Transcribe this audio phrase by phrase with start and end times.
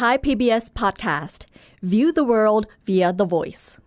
[0.00, 1.44] Thai PBS podcast.
[1.82, 3.78] View the world via the voice.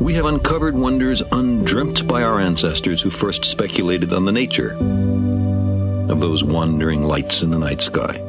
[0.00, 6.20] We have uncovered wonders undreamt by our ancestors who first speculated on the nature of
[6.20, 8.22] those wandering lights in the night sky.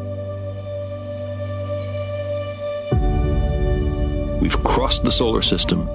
[4.41, 5.87] We've crossed the solar system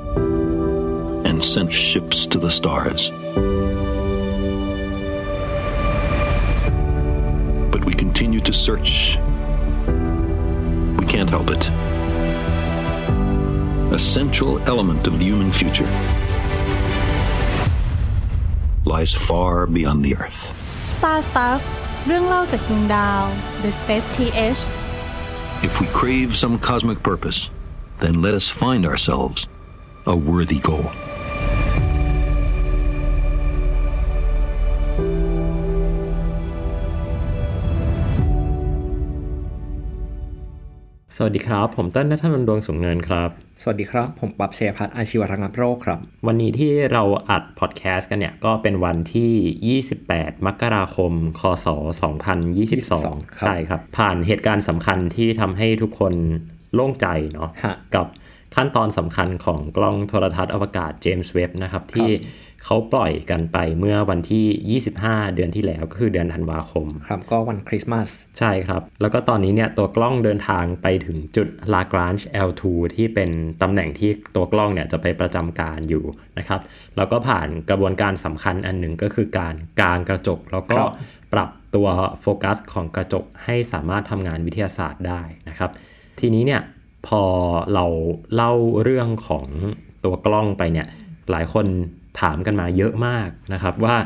[1.26, 3.10] and sent ships to the stars.
[7.70, 9.18] But we continue to search
[11.23, 11.63] We can't help it.
[13.93, 15.89] A central element of the human future
[18.85, 20.33] lies far beyond the earth.
[20.87, 21.61] Star Stuff
[22.05, 23.23] เรื่องเล่าจากดวงดาว
[23.63, 24.59] The Space TH
[25.67, 27.39] If we crave some cosmic purpose,
[28.01, 29.39] then let us find ourselves
[30.13, 30.87] a worthy goal.
[41.18, 43.30] สวัสดีครับ ผมเต้นนัทนนท์ดวงสูงเนินครับ
[43.62, 51.66] สวัสดีครับ ผมปับเชยพัฒน์อาชีวระงับโรคครับ วันนี้ที่เราอัดพอดแคสต์กันเนี่ย ก็เป็นวันที่ 28 มกราคม คศ
[52.50, 56.14] 2022ครับใช่ครับ ผ่านเหตุการณ์สำคัญที่ทำให้ทุกคน
[56.74, 58.06] โล่งใจเนาะฮะกับ
[58.56, 62.10] ขั้นตอนสำคัญของกล้องโทรทัศน์อวกาศเจมส์เว็บนะครับ ที่
[62.64, 72.62] เขาปล่อยกันไปเมื่อวันที่ 25 เดือนที่แล้วก็คือเดือนธันวาคม ครับก็วันคริสต์มาส ใช่ครับ แล้วก็ตอนนี้เนี่ยตัวกล้องเดินทางไปถึงจุด Lagrange L2
[72.94, 73.30] ที่เป็น
[73.62, 76.04] ตำแหน่งที่ตัวกล้องเนี่ยจะไปประจำการอยู่
[76.38, 76.60] นะครับ
[76.96, 80.90] แล้วก็ผ่านกระบวนการสำคัญอันหนึ่งก็คือการกางกระจก แล้วก็ครับ
[81.32, 81.88] ปรับตัว
[82.20, 85.70] โฟกัสของกระจกให้สามารถทำงานวิทยาศาสตร์ได้นะครับ
[86.20, 86.62] ทีนี้เนี่ย
[87.06, 87.22] พอ
[87.74, 87.86] เรา
[88.34, 89.46] เล่าเรื่องของ
[90.04, 90.86] ตัวกล้องไปเนี่ย
[91.30, 91.66] หลายคน
[92.20, 93.96] ถามกันมาเยอะมากนะครับว่า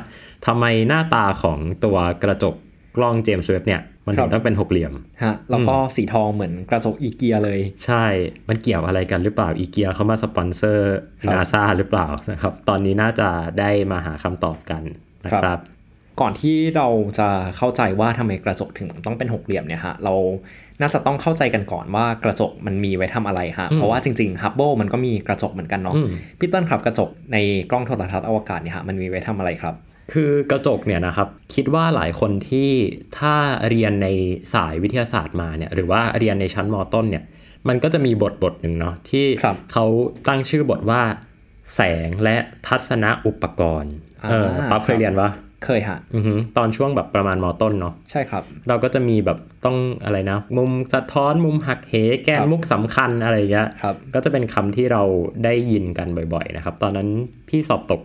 [0.46, 2.54] ทำไมหน้าตาของตัวกระจก
[2.96, 4.92] กล้องเจมส์เว็บเนี่ยมันถึงต้องเป็นหกเหลี่ยม
[5.24, 8.04] ฮะแล้วก็สีทองเหมือนกระจกอีเกียเลย ใช่
[8.48, 13.28] มันเกี่ยวอะไรกันหรือเปล่าอีเกียเขามาสปอนเซอร์ครับนาซาหรือเปล่านะครับ ตอนนี้น่าจะ
[13.60, 14.82] ได้มาหาคำตอบกัน
[15.26, 15.77] นะคครัรับบ
[16.20, 20.14] ก่อนที่เราจะเข้าใจว่าทำไมกระจกถึงต้องเป็นหกเหลี่ยมเนี่ยฮะเรา
[20.80, 25.96] น่าจะต้องเข้าใจกันก่อนว่ากระจกมันมีไว้ทำอะไรฮะเพราะว่าจริงๆฮับเบิลมันก็มีกระจกเหมือนกันเนาะ
[26.38, 27.36] พี่เติ้ลครับกระจกใน
[27.70, 29.74] กล้องโทรทัศน์อวกาศเนี่ยฮะมันมีไว้ทำอะไรครับ
[30.12, 32.70] คือกระจกเนี่ยนะครับคิดว่าหลายคนที่
[33.18, 33.34] ถ้า
[33.68, 34.08] เรียนใน
[34.54, 37.24] สายวิทยาศาสตร์มาเนี่ยหรือว่าเรียนในชั้นมต้นเนี่ย
[37.68, 39.84] มันก็จะมีบทบทหนึ่งเนาะที่ครับเขา
[40.28, 41.02] ตั้งชื่อบทว่า
[41.74, 42.36] แสงและ
[42.66, 43.94] ทัศนอุปกรณ์
[44.30, 45.30] เอออ่าปั๊บเคยเรียนปะ
[45.64, 55.02] เคยฮะอือหือตอนช่วงแบบประมาณมต้นเนาะใช่ครับ เราก็จะมีแบบต้องอะไรนะ มุมสะท้อนมุมหักเหแกนครับมุขสำคัญอะไรอย่างเงี้ยครับ ก็จะเป็นคำที่เรา
[55.44, 57.08] ได้ยินกันบ่อย ๆ นะครับ ตอนนั้น
[57.48, 58.00] พี่สอบตก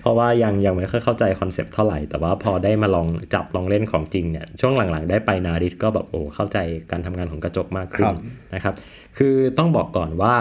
[0.00, 6.58] เพราะว่ายังยังไม่ค่อยเข้าใจคอนเซปต์เท่าไหร่ แต่ว่าพอได้มาลองจับลองเล่นของจริงเนี่ยช่วงหลังๆ ได้ไป NARIT ก็แบบโอ้เข้าใจ
[6.90, 8.16] การทำงานของกระจกมากขึ้นครับ
[8.54, 8.74] นะครับ
[9.18, 10.34] คือต้องบอกก่อนว่า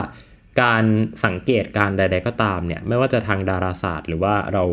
[0.61, 0.83] การ
[1.25, 4.63] สังเกตการใด ๆ ก็ตามเนี่ย ไม่ว่าจะทางดาราศาสตร์ หรือว่าเรา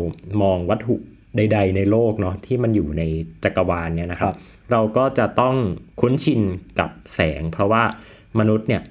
[0.41, 0.95] มองวัตถุ
[1.37, 3.03] ใด ๆ ในโลกเนาะที่มันอยู่ใน
[3.43, 4.35] จักรวาลเนี่ยนะครับ
[4.71, 5.55] เราก็จะต้อง
[5.99, 6.41] คุ้นชิน
[6.79, 7.83] กับแสง เพราะว่า
[8.39, 8.81] มนุษย์เนี่ย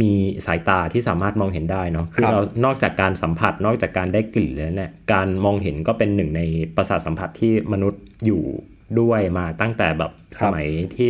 [0.00, 0.12] มี
[0.46, 6.42] สายตาที่สามารถมองเห็นได้เนาะคือครับเรานอกจากการสัมผัสนอกจากการได้กลิ่นแล้วเนี่ยการมองเห็นก็เป็นหนึ่งใน
[6.76, 8.42] ประสาทสัมผัสที่มนุษย์อยู่
[9.00, 11.08] ด้วยมาตั้งแต่แบบสมัยที่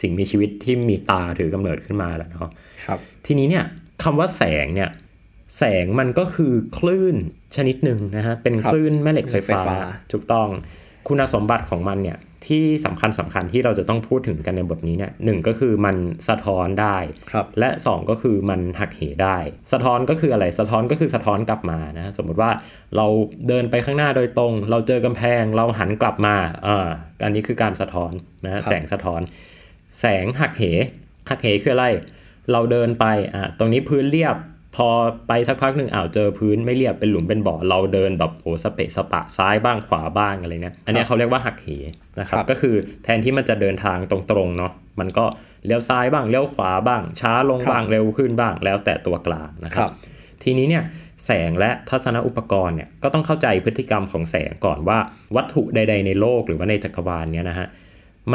[0.00, 2.50] สิ่งมีชีวิตที่มีตาถือกำเนิดขึ้นมาแล้วเนาะ
[2.86, 3.64] ครับทีนี้เนี่ย
[4.02, 4.88] คำว่าแสงเนี่ย
[5.58, 7.16] แสงมันก็คือคลื่น
[7.56, 9.76] ชนิดหนึ่งนะฮะ เป็นครับคลื่นแม่เหล็กไฟฟ้าไฟฟ้า
[10.12, 10.48] ถูกต้อง
[11.08, 15.96] คุณสมบัติของมันเนี่ยที่สำคัญสำคัญที่เราจะต้องพูดถึงกันในบทนี้เนี่ยหนึ่งก็คือมัน
[16.28, 16.96] สะท้อนได้
[17.30, 19.36] ครับและสองก็คือมันหักเหได้
[19.72, 22.50] สะท้อนก็คืออะไรสะท้อนก็คือสะท้อนกลับมานะสมมติว่า
[22.96, 23.06] เรา
[23.48, 26.34] เดินไปข้างหน้าโดยตรง เราเจอกำแพงเราหันกลับมา
[26.66, 26.88] อ่า
[27.24, 28.12] อันนี้คือการสะท้อน
[28.44, 29.20] นะฮะครับแสงสะท้อน
[30.00, 30.62] แสงหักเห
[31.28, 31.86] หักเหคืออะไร
[32.52, 34.36] เราเดินไปอะตรงนี้พื้นเรียบ
[34.78, 34.90] พอ
[35.28, 41.68] ไปสักพักหนึ่งอ้าวเจอพื้นไม่เรียบเป็นหลุมเป็นบ่อเราเดินแบบโอ้สเปะสปะซ้ายบ้างขวาบ้างอะไรเนี่ยอันเนี้ยเขาเรียกว่าหักเห
[42.20, 42.74] นะครับครับก็คือ
[43.04, 45.24] แทนที่มันจะเดินทางตรงๆเนาะมันก็
[45.66, 49.92] เลี้ยวซ้ายบ้างเลี้ยวขวาบ้าง ช้าลงบ้างเร็วขึ้นบ้าง แล้วแต่ตัวกลางนะคครัรับบ
[50.42, 50.84] ทีนี้เนี่ย
[51.26, 54.98] แสงและทัศนอุปกรณ์เนี่ยก็ต้องเข้าใจพฤติกรรมของแสงก่อนว่า
[55.36, 57.68] วัตถุใด ๆ ในโลกหรือว่าในจักรวาลเนี่ยนะฮะ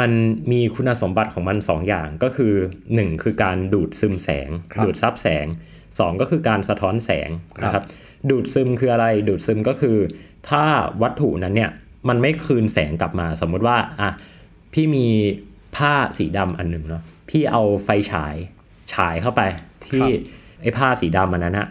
[0.04, 0.10] ัน
[0.52, 2.54] มีคุณสมบัติของมัน2อย่างก็คือ
[2.88, 5.46] 1 คือการดูดซึมแสงครับดูดซับแสง
[5.98, 7.30] 2 ก็คือการสะท้อนแสง
[7.64, 7.86] นะคครัรับบ
[8.30, 9.98] ดูดซึมคืออะไร ดูดซึมก็คือ
[10.48, 10.64] ถ้า
[11.02, 11.70] วัตถุนั้นเนี่ย
[12.08, 14.10] มันไม่คืนแสงกลับมา สมมุติว่าอะ
[14.72, 15.06] พี่มี
[15.76, 18.34] ผ้าสีดำอันหนึ่งเนาะพี่เอาไฟฉาย
[18.94, 19.42] ฉายเข้าไป
[19.86, 20.10] ที่ครับ
[20.62, 21.68] ไอ้ผ้าสีดำอันนั้นอะ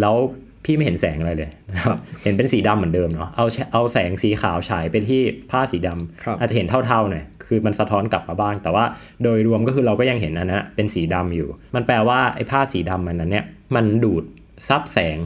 [0.00, 0.16] แล้ว
[0.64, 5.20] พี่ไม่เห็นแสงอะไรเลยนะครับเห็นเป็นสีดำเหมือนเดิมเนาะเอาเอาแสงสีขาวฉายไปที่
[5.50, 8.84] ผ้าสีดำครับอาจจะเห็นเท่าๆหน่อยคือมันสะท้อนกลับมาบ้าง แต่ว่า
[9.22, 13.44] โดยรวมก็คือเราก็ยังเห็นอันนั้นนะเป็นสีดำอยู่ มันแปลว่าไอ้ผ้าสีดำมันนั้นเนี่ย
[13.74, 14.24] มันดูด
[14.68, 15.18] ซับแสง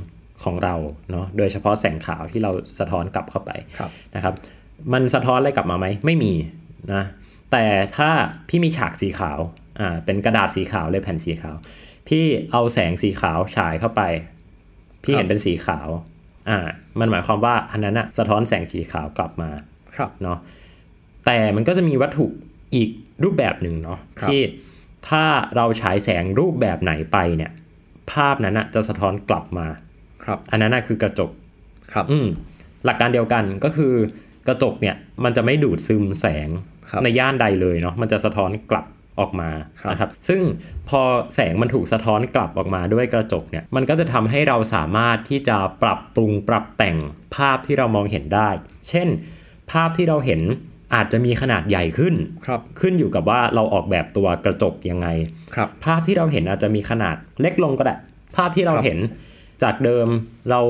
[0.44, 0.74] ของเรา
[1.10, 4.34] เนาะโดยเฉพาะแสงขาวที่เราสะท้อนกลับเข้าไปครับนะครับ
[4.92, 6.32] มันสะท้อนอะไรกลับมาไหมไม่มี
[6.92, 7.04] นะ
[7.52, 7.64] แต่
[7.96, 8.10] ถ้า
[8.48, 9.38] พี่มีฉากสีขาว
[9.80, 11.56] อ่าเป็นกระดาษสีขาวเลยแผ่นสีขาว
[12.08, 14.02] พี่เอาแสงสีขาวฉายเข้าไป
[15.08, 15.88] พี่เห็นเป็นสีขาว
[16.48, 16.58] อ่า
[17.00, 19.50] มันหมายความว่าอันนั้นอะสะท้อนแสงสีขาวกลับมา
[19.96, 20.38] ครับเนาะ
[21.26, 22.26] แต่มันก็จะมีวัตถุ
[22.74, 22.90] อีก
[23.24, 24.40] รูปแบบหนึ่งเนาะครับที่
[25.08, 25.24] ถ้า
[25.56, 27.50] เราฉายแสงรูปแบบไหนไปเนี่ย
[28.12, 29.66] ภาพนั้นนะจะสะท้อนกลับมา
[30.24, 31.30] ครับ อันนั้นนะคือกระจก
[31.92, 32.28] ครับ อืม
[32.84, 33.94] หลักการเดียวกันก็คือ
[34.48, 36.48] กระจกเนี่ย มันจะไม่ดูดซึมแสง
[36.90, 38.86] ครับในย่านใดเลยเนาะ มันจะสะท้อนกลับ
[39.20, 39.50] ออกมา
[39.80, 40.40] ครับนะครับซึ่ง
[40.88, 41.00] พอ
[41.34, 46.96] แสงมันถูกสะท้อนกลับออกมาด้วยกระจกเนี่ยมันก็จะทำให้เราสามารถที่จะปรับปรุงปรับแต่ง
[47.36, 48.50] ภาพที่เรามองเห็นได้
[48.88, 49.08] เช่น
[49.72, 50.40] ภาพที่เราเห็น
[50.94, 52.14] อาจจะมีขนาดใหญ่ขึ้น
[52.46, 55.06] ครับขึ้นอยู่กับว่าเราออกแบบตัวกระจกยังไง
[55.54, 57.94] ครับภาพที่เราเห็นอาจจะมีขนาดเล็กลงก็ได้
[58.36, 58.98] ภาพที่เราครับเห็น
[59.62, 60.06] จากเดิม
[60.50, 60.60] เรา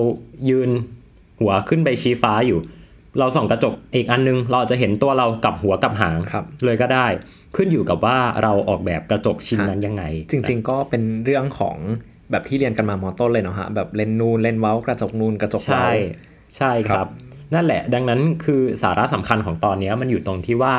[0.48, 0.70] ยืน
[1.40, 2.60] หัวขึ้นไปชี้ฟ้าอยู่
[3.18, 7.06] เราส่องกระจกอีกอันนึง เราอาจจะเห็นตัวเรากับหัวกับหางครับเลยก็ได้
[7.56, 11.76] ขึ้นอยู่กับว่าเราออกแบบกระจกชิ้นนั้นยังไง จริง ๆ ก็เป็นเรื่องของ
[12.30, 15.92] แบบที่เรียนกันมามอต้นเลยเนาะฮะแบบเลนส์นูนเลนส์เว้ากระจกนูนกระจกใช่เว้า
[16.56, 17.10] ใช่คครัรับบ
[17.54, 20.74] นั่นแหละ ดังนั้นคือสาระสำคัญของตอนนี้มันอยู่ตรงที่ว่า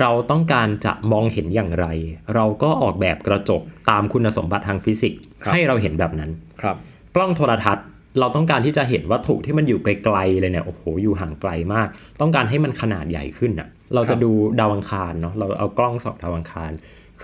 [0.00, 1.86] เราต้องการจะมองเห็นอย่างไร
[2.34, 5.20] เราก็ออกแบบกระจกตามคุณสมบัติทางฟิสิกส์
[5.52, 6.30] ให้เราเห็นแบบนั้น
[6.60, 6.76] ครับ
[7.16, 7.86] กล้องโทรทัศน์
[8.20, 11.88] เราต้องการที่จะเห็นวัตถุที่มันอยู่ไกลๆเลยเนี่ยโอ้โหอยู่ห่างไกลมาก
[12.20, 16.72] ต้องการให้มันขนาดใหญ่ขึ้นอะ เราจะดูดาวอังคารเนาะเราเอากล้องส่องดาวอังคาร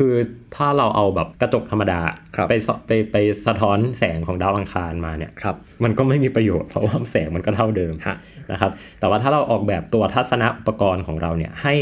[0.00, 0.14] คือ
[0.56, 2.00] ถ้าเราเอาแบบกระจกธรรมดา
[2.36, 3.16] ครับไปสไปไป
[3.46, 8.16] สะท้อนแสงของดาวอังคารมาเนี่ยครับมันก็ไม่มีประโยชน์เพราะว่าแสงมันก็เท่าเดิมฮะ
[8.52, 8.70] นะครับ
[9.00, 11.74] แต่ว่าถ้าเราออกแบบตัวทัศนอุปกรณ์ของเราเนี่ยให้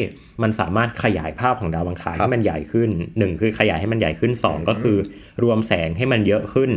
[0.42, 4.96] มันสามารถขยายภาพของดาวอังคารครับให้มันใหญ่ขึ้นหนึ่งคือขยายให้มันใหญ่ขึ้นสองก็คือ
[5.42, 6.70] รวมแสงให้มันเยอะขึ้น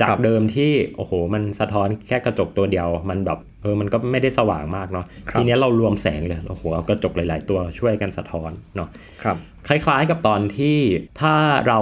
[0.00, 8.88] จากครับเดิมที่โอ้โห มันสะท้อนแค่กระจกตัวเดียว มันแบบเออมันก็ไม่ได้สว่างมากเนาะครับทีเนี้ยเรารวมแสงเลยโอ้โหเอากระจกหลาย ๆ ตัวช่วยกันสะท้อนเนาะ
[9.22, 9.36] ครับ
[9.68, 10.76] คล้าย ๆ กับตอนที่
[11.20, 11.34] ถ้า
[11.68, 11.80] เรา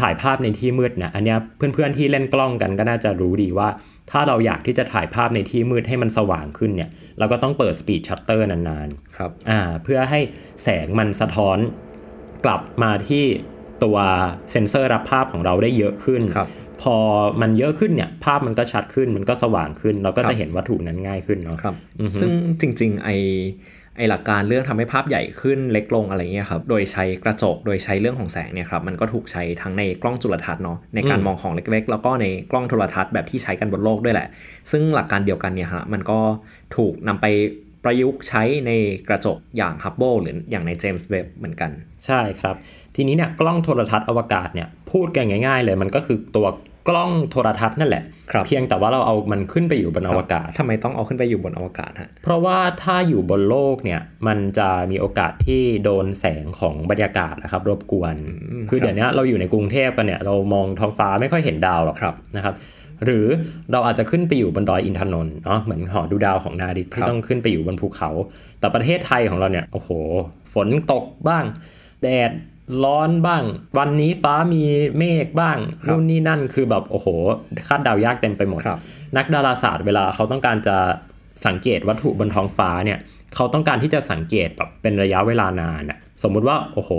[0.00, 3.68] ถ่ายภาพในที่มืดนะอันเนี้ยเพื่อน ๆ ที่เล่นกล้องกันก็น่าจะรู้ดีว่า
[4.10, 10.20] ถ้าเราอยากที่จะถ่ายภาพในที่มืดให้มันสว่างขึ้นเนี่ยเราก็ต้องเปิด speed shutter นานครับๆอ่าเพื่อให้
[10.64, 11.58] แสงมันสะท้อน
[12.44, 13.24] กลับมาที่
[13.84, 13.98] ตัว
[14.50, 16.48] เซ็นเซอร์รับภาพของเราได้เยอะขึ้นครับ
[16.82, 16.96] พอ
[17.40, 21.74] มันเยอะขึ้นเนี่ย ภาพมันก็ชัดขึ้นมันก็สว่างขึ้น เราก็ครัจะบเห็นวัตถุนั้นง่ายขึ้นเนาะครับ
[22.20, 22.30] ซึ่ง
[22.60, 23.10] จริง ๆ ไอ
[23.96, 34.28] ไอหลักการเรื่องทำให้ภาพใหญ่ขึ้นเล็กลงอะไรเงี้ยครับโดยใช้กระจกโดยใช้เรื่องของแสงเนี่ยครับมันก็ถูกใช้ทั้งในกล้องจุลทรรศน์เนาะในการอืมมองของเล็กๆ แล้วก็ในกล้องโทรทัศน์แบบที่ใช้กันบนโลกด้วยแหละ
[34.70, 36.18] ซึ่งหลักการเดียวกันเนี่ยฮะมันก็
[36.76, 37.26] ถูกนำไป
[37.84, 38.72] ประยุกต์ใช้ใน
[39.08, 41.70] กระจกอย่างฮับเบิลหรืออย่างในเจมส์เว็บเหมือนกัน
[42.06, 42.56] ใช่ครับ
[42.94, 46.46] ทีนี้เนี่ยกล้องโทรทัศน์อวกาศเนี่ยพูดกันง่าย ๆ เลยมันก็คือตัว
[46.88, 58.16] กล้องโทรทัศน์นั่นแหละครับเพียงแต่ว่าเราเอามันขึ้นไปอยู่บนอวกาศทำไมต้องเอาขึ้นไปอยู่บนอวกาศฮะเพราะว่าถ้าอยู่บนโลกเนี่ยมันจะมีโอกาสที่โดนแสงของบรรยากาศนะครับรบกวน
[58.68, 62.54] คือเดี๋ยวนี้เราอยู่ในกรุงเทพกันเนี่ยเรามองท้องฟ้าไม่ค่อยเห็นดาวหรอกครับนะครับ
[63.04, 63.26] หรือ
[63.72, 68.10] เราอาจจะขึ้นไปอยู่บนดอยอินทนนท์เนาะเหมือนหอดูดาวของนาดิตคที่รับต้องขึ้นไปอยู่บนภูเขา
[68.60, 69.90] แต่ประเทศไทยของเราเนี่ยโอ้โห
[70.54, 71.44] ฝนตกบ้าง
[72.02, 72.30] แดด
[72.84, 73.42] ร้อนบ้าง
[73.78, 74.62] วันนี้ฟ้ามี
[74.98, 77.08] เมฆบ้างนู่นนี่นั่นคือแบบโอ้โห
[77.68, 78.80] คาดเดายากเต็มไปหมดครับ
[79.16, 80.76] นักดาราศาสตร์เวลาเขาต้องการจะ
[81.46, 82.98] สังเกตวัตถุบนท้องฟ้าเนี่ย
[83.34, 86.90] เขาต้องการที่จะสังเกตแบบเป็นระยะเวลานานอะสมมุติว่าโอ้โห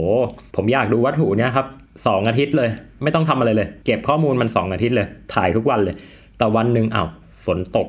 [0.55, 1.67] ผมอยากดูวัตถุเนี่ยครับ
[2.07, 2.69] สองอาทิตย์เลย
[3.03, 5.95] ไม่ต้องทำอะไรเลย เก็บข้อมูลมัน 2 อาทิตย์เลย ถ่ายทุกวันเลย
[6.37, 7.07] แต่วันหนึ่งอ้าว
[7.45, 7.87] ฝนตก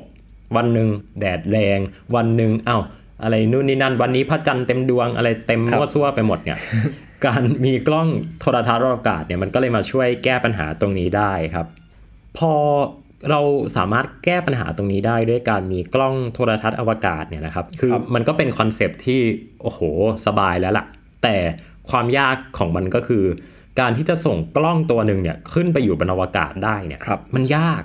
[0.55, 1.79] วันหนึ่งแดดแรง
[2.15, 2.81] วันหนึ่งอ้าว
[3.23, 6.57] อะไรนู่นนี่นั่น วันนี้พระจันทร์เต็มดวงอะไรเต็มครับมั่วซั่วไปหมดเนี่ย
[7.25, 8.07] การมีกล้อง
[8.39, 11.67] โทรทัศน์อวกาศเนี่ยมันก็เลยมาช่วยแก้ปัญหาตรงนี้ได้ครับ
[12.37, 12.53] พอ
[13.29, 13.41] เรา
[13.77, 19.19] สามารถแก้ปัญหาตรงนี้ได้ด้วยการมีกล้องโทรทัศน์อวกาศเนี่ยนะครับ คือครับมันก็เป็นคอนเซปต์ที่
[19.61, 19.79] โอ้โห
[20.25, 20.85] สบายแล้วล่ะ
[21.23, 21.35] แต่
[21.89, 23.23] ความยากของมันก็คือ
[23.79, 27.83] การที่จะส่งกล้องตัวหนึ่งเนี่ยขึ้นไปอยู่บนอวกาศได้เนี่ยครับมันยาก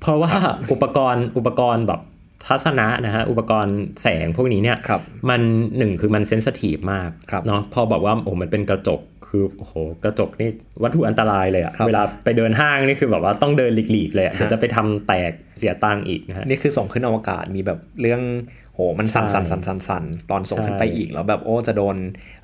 [0.00, 0.32] เพราะว่า
[0.72, 2.00] อุปกรณ์อุปกรณ์แบบ
[2.48, 5.40] ทัศนะนะฮะอุปกรณ์แสงพวกนี้เนี่ยครับมัน
[5.78, 9.74] หนึ่งคือมันเซนสทีฟมากครับเนาะพอบอกว่าโอ้มันเป็นกระจกคือโอ้โห
[10.04, 10.50] กระจกนี่
[10.82, 18.20] วัตถุอันตรายเลยอะครับเวลาไปเดินห้างนี่คือแบบว่าต้องเดินหลีกๆเลยอะฮะเดี๋ยวจะไปทำแตกเสียตังค์อีกนะฮะนี่คือส่งขึ้นอวกาศมีแบบเรื่อง
[18.74, 21.96] โหมันสั่นใช่สั่นสั่นสั่นสั่นตอนส่งใช่ขึ้นไปอีกแล้วแบบโอ้จะโดน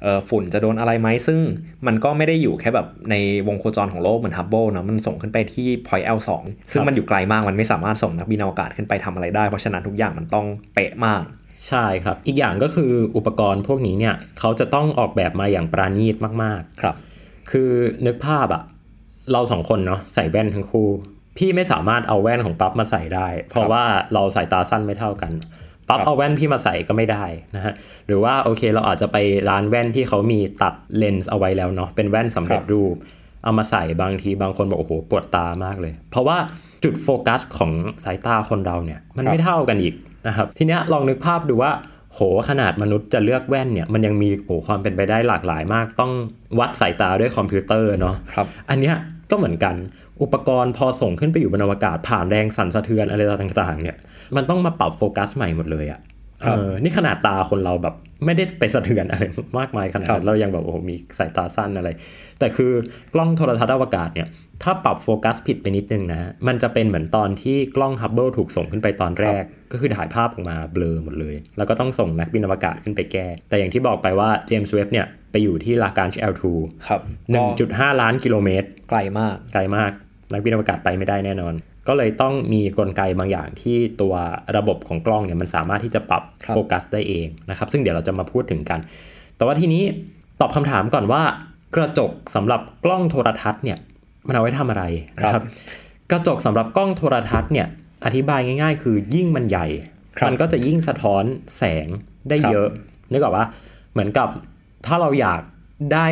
[0.03, 1.39] เอ่อฝุ่นจะโดนอะไรไหมซึ่ง
[1.87, 3.15] มันก็ไม่ได้อยู่แค่แบบใน
[3.49, 6.31] วงโคจรของโลกเหมือนฮับเบิลนะมันส่งขึ้นไปที่ point L2
[6.73, 11.25] ซึ่งมันอยู่ไกลมากมันไม่สามารถส่งนักบินอวกาศขึ้นไปทำอะไรได้ เพราะฉะนั้นทุกอย่างมันต้องเป๊ะมาก
[11.69, 17.71] ใช่ครับ อีกอย่างก็คืออุปกรณ์พวกนี้เนี่ยเขาจะต้องออกแบบมาอย่างปราณีตมากครับๆคือ
[18.07, 18.63] นึกภาพอะ
[19.33, 20.89] เราสองคนเนาะใส่แว่นทั้งคู่
[21.39, 23.85] พี่ไม่สามารถเอาแว่นของปั๊บมาใส่ได้ เพราะว่า
[24.15, 25.33] เราสายตาสั้นไม่เท่ากัน
[25.91, 27.25] ปั๊บครับเอาแว่นพี่มาใส่ก็ไม่ได้
[27.57, 27.73] นะฮะ
[28.07, 29.17] หรือว่าโอเคเราอาจจะไป
[29.51, 32.95] ร้านแว่นที่เขามีตัดเลนส์เอาไว้แล้วเนาะเป็นแว่นสำเร็จรูป
[33.45, 36.37] เอามาใส่บางทีบางคนบอกโอ้โหปวดตามากเลย เพราะว่า
[36.85, 37.73] จุดโฟกัสของ
[38.05, 39.95] สายตาคนเราเนี่ยมันไม่เท่ากันอีก
[40.27, 41.73] นะครับทีเนี้ยลองนึกภาพดูว่า
[42.15, 46.13] โหขนาดมนุษย์จะเลือกแว่นเนี่ยมันยังมีโหความเป็นไปได้หลากหลายมาก ต้อง
[46.59, 48.95] วัดสายตาด้วยคอมพิวเตอร์เนาะครับอันเนี้ย
[49.31, 49.75] ก็เหมือนกัน
[50.23, 53.97] อุปกรณ์พอส่งขึ้นไปอยู่บนอวกาศผ่านแรงสั่นสะเทือนอะไรต่างๆเนี่ย
[54.37, 56.01] มันต้องมาปรับโฟกัสใหม่หมดเลยอะ
[56.45, 57.95] ครั่ะบเออนี่ขนาดตาคนเราแบบ
[58.25, 59.25] ไม่ได้ไปสะเทือนอะไร
[59.59, 61.89] มากมายขนาดครันั้นบเรายังแบบโอ้โหมีสายตาสั้นอะไร
[62.39, 62.73] แต่คือ
[63.15, 64.29] กล้องโทรทัศน์อวกาศเนี่ย
[64.63, 76.45] ถ้าปรับโฟกัสผิดไปนิดนึงนะ มันจะเป็นเหมือนตอนที่กล้องฮับเบิลถูกส่งขึ้นไปตอนแรก ก็คือถ่ายภาพออกมาเบลอหมดเลย แล้วก็ต้องส่งนักบินอวกาศขึ้นไปแก้ แต่อย่างที่บอกไปว่าเจมส์เว็บเนี่ยไปอยู่ที่ลากานช L2
[76.87, 77.01] ครับ
[77.37, 79.91] ก็1.5ล้านกิโลเมตร ไกลมากไกลมาก
[80.33, 81.55] นักบินอวกาศไปไม่ได้แน่นอน
[81.93, 84.15] ก็เลยต้องมีกลไกบางอย่างที่ตัว
[84.57, 88.81] ระบบของกล้องเนี่ยมันสามารถที่จะปรับครับโฟกัสได้เองนะครับ ซึ่งเดี๋ยวเราจะมาพูดถึงกัน
[89.37, 89.83] แต่ว่าทีนี้
[90.41, 91.23] ตอบคำถามก่อนว่า
[91.77, 93.79] กระจกสำหรับกล้องโทรทัศน์เนี่ย
[94.27, 94.85] มันเอาไว้ทำอะไร
[95.21, 95.43] นะครับ
[96.11, 97.67] กระจกสำหรับกล้องโทรทัศน์เนี่ย
[98.05, 99.67] อธิบายง่าย ๆ คือยิ่งมันใหญ่
[100.19, 101.25] ครับมันก็จะยิ่งสะท้อน
[101.57, 101.87] แสง
[102.29, 102.69] ได้เยอะ
[103.13, 103.47] นึกออกว่า
[103.93, 104.29] เหมือนกับ
[104.87, 105.41] ถ้าเราอยาก
[105.93, 106.09] ได้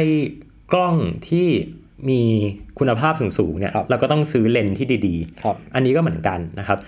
[0.73, 0.97] กล้อง
[1.29, 1.49] ที่
[2.09, 2.23] มี
[2.79, 6.79] คุณภาพสูงๆเนี่ยครับเราก็ต้องซื้อเลนส์ที่ดีครับๆอันนี้ก็เหมือนกันนะครับ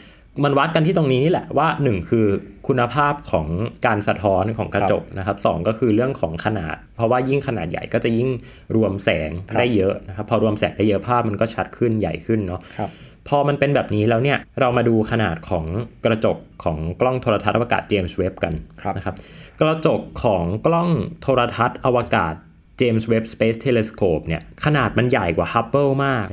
[0.44, 2.26] มันวัดกันที่ตรงนี้นี่แหละว่าหนึ่งคือ
[2.68, 3.46] คุณภาพของ
[3.86, 8.30] การสะท้อนของกระจกนะครับสองก็คือเรื่องของขนาด เพราะว่ายิ่งขนาดใหญ่ก็จะยิ่ง
[8.76, 12.90] รวมแสงครับได้เยอะนะครับพอรวมแสงได้เยอะภาพมันก็ชัดขึ้นใหญ่ขึ้นเนาะครับ
[13.28, 15.64] พอมันเป็นแบบนี้แล้วเนี่ยเรามาดูขนาดของ
[16.04, 19.14] กระจกของกล้องโทรทัศน์อวกาศเจมส์เว็บกันครับนะครับ
[19.60, 20.88] กระจกของกล้อง
[21.22, 22.34] โทรทัศน์อวกาศ
[22.80, 26.26] เจมส์เว็บ Space Telescope เนี่ยขนาดมันใหญ่กว่าฮับเบิลมาก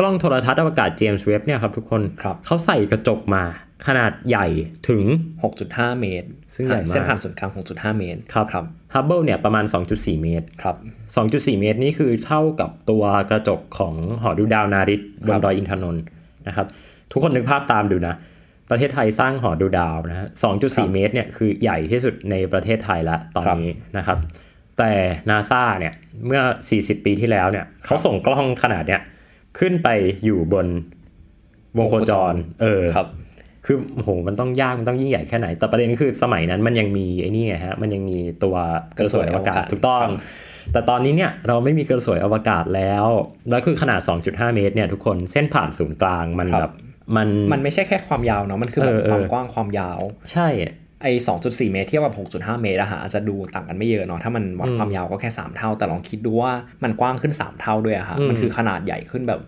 [0.00, 3.42] กล้องโทรทัศน์อวกาศเจมส์เว็บเนี่ยครับทุกคนครับเขาใส่กระจกมา
[3.86, 4.46] ขนาดใหญ่
[4.88, 5.04] ถึง
[5.52, 8.46] 6.5 เมตร ซึ่งใหญ่มากเส้นผ่านศูนย์กลาง 6.5 เมตรครับ
[8.94, 10.76] ฮับเบิลเนี่ยประมาณ 2.4 เมตร ครับ
[11.18, 16.02] 2.4 เมตรนี่คือเท่ากับตัวกระจกของหอดูดาว NARIT ครับบนดอยอินทนนท์
[16.46, 16.66] นะครับ
[17.12, 18.14] ทุกคนนึกภาพตามดูนะ
[18.70, 20.28] ประเทศไทยสร้างหอดูดาวนะฮะ
[20.60, 24.18] 2.4 เมตรเนี่ยคือใหญ่ที่สุดในประเทศไทยละตอนนี้นะครับ
[24.78, 24.92] แต่
[25.30, 25.94] นาซาเนี่ย
[26.26, 26.40] เมื่อ
[26.74, 29.00] 40 ปีที่แล้วเนี่ยเขาส่งกล้องขนาดเนี้ย
[29.58, 29.88] ขึ้นไป
[30.24, 30.66] อยู่บน
[31.78, 33.08] วงโคจร เออครับ
[33.66, 38.56] คือโอ้โหมันต้องยากมันต้องยิ่งใหญ่แค่ไหน แต่ประเด็นคือสมัยนั้นมันยังมีไอ้นี่ไงฮะมันยังมีตัว
[38.98, 40.06] กระสวยอวกาศกระสวยอวกาศถูกต้อง
[40.72, 43.06] แต่ตอนนี้เนี่ยเราไม่มีกระสวยอวกาศแล้ว
[43.50, 46.72] แล้วคือขนาด 2.5 เมตรเนี่ยทุกคนเส้นผ่านศูนย์กลางมันครับแบบ
[47.16, 50.00] มันมันไม่ใช่แค่ความยาวเนาะมันคือแบบเออเออความกว้างความยาว
[50.32, 50.48] ใช่
[51.04, 56.52] ไอ้2.4เมตรเทียบกับ6.5เมตรอะฮะอาจจะดูต่างกันไม่เยอะเนาะถ้ามันวัดความยาวก็แค่3เท่า แต่ลองคิดดูว่า
[56.84, 59.40] มันกว้างขึ้น3เท่าด้วยอะฮะมันคือขนาดใหญ่ขึ้นแบบ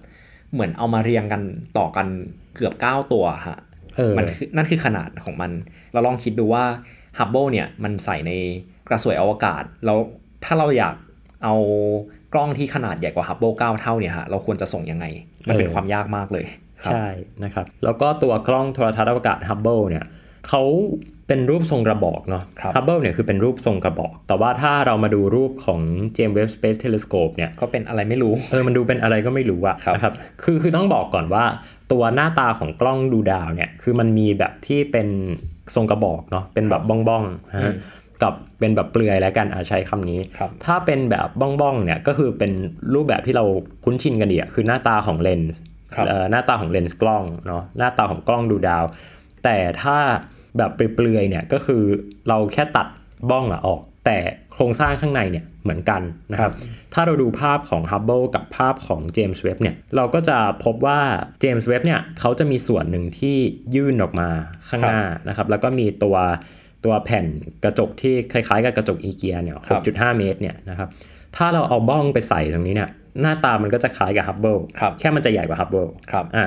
[0.53, 1.43] เหมือนเอามาเรียงกัน
[1.79, 2.07] ต่อกัน
[2.57, 3.59] เกือบ9ตัวฮะ
[3.97, 5.51] เออมันคือนั่นคือขนาดของมัน
[5.93, 6.65] เราลองคิดดูว่า
[7.19, 8.33] ฮับเบิลเนี่ยมันใส่ใน
[8.89, 9.99] กระสวยอวกาศ แล้ว
[10.45, 10.95] ถ้าเราอยาก
[11.45, 11.55] เอา
[12.33, 15.07] กล้องที่ขนาดใหญ่กว่าฮับเบิล9เท่าเนี่ยฮะเราควรจะส่งยังไง
[15.49, 16.47] มันเป็นเออความยากมากเลย
[16.85, 17.07] ครับใช่
[17.45, 20.05] นะครับ แล้วก็ตัวกล้องโทรทัศน์อวกาศฮับเบิลเนี่ย
[20.49, 20.63] เขา
[21.28, 25.80] เป็นรูปทรงกระบอกเนาะครับฮับเบิลเนี่ยคือเป็นรูปทรงกระบอก แต่ว่าถ้าเรามาดูรูปของ
[26.16, 31.45] James Webb Space Telescope เนี่ย ก็เป็นอะไรไม่รู้ เออ มันดูเป็นอะไรก็ไม่รู้อะครับนะครับ คือ คือต้องบอกก่อนว่า
[31.92, 35.09] ตัวหน้าตาของกล้องดูดาวเนี่ย คือมันมีแบบที่เป็น
[35.75, 37.75] ทรงกระบอกเนาะ เป็นแบบบ้องบ้องๆฮะ
[38.23, 42.52] กับเป็นแบบเปลือยแล้วกันอาใช้คำนี้ครับถ้าเป็นแบบบ้องบ้องๆเนี่ยก็คือเป็น
[42.95, 43.45] รูปแบบที่เรา
[43.85, 45.61] คุ้นชินกันดีอะคือหน้าตาของเลนส์
[45.95, 48.85] ครับเอ่อหน้าตาของเลนส์กล้องเนาะ หน้าตาของกล้องดูดาว
[49.45, 49.99] แต่ถ้า
[50.59, 51.83] แบบเปลือยๆเนี่ยก็คือ
[52.29, 52.87] เราแค่ตัด
[53.31, 54.19] บ้องอะออก แต่
[54.53, 56.53] โครงสร้างข้างในเนี่ยเหมือนกันนะครับ
[56.95, 61.01] ถ้าเราดูภาพของ Hubble กับภาพของ James Webb เนี่ยเราก็จะพบว่า
[61.43, 63.37] James Webb เนี่ยเขาจะมีส่วนหนึ่งที่
[63.75, 64.29] ยื่นออกมา
[64.69, 66.17] ข้างหน้านะครับแล้วก็มีตัว
[66.85, 67.27] ตัวแผ่น
[67.65, 70.89] กระจกที่คล้ายๆกับกระจกอีเกียเนี่ยครับ6.5 เมตรเนี่ยนะครับ
[71.37, 76.47] ถ้าเราเอาบ้องไปใส่ตรงนี้เนี่ยหน้าตามันก็จะคล้ายกับ Hubble ครับแค่มันจะใหญ่กว่า Hubble ครับอ่า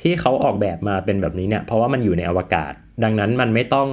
[0.00, 2.72] ที่เขาออกแบบมาเป็นแบบนี้เนี่ยเพราะว่ามันอยู่ในอวกาศ
[3.04, 3.88] ดังนั้นมันไม่ต้อง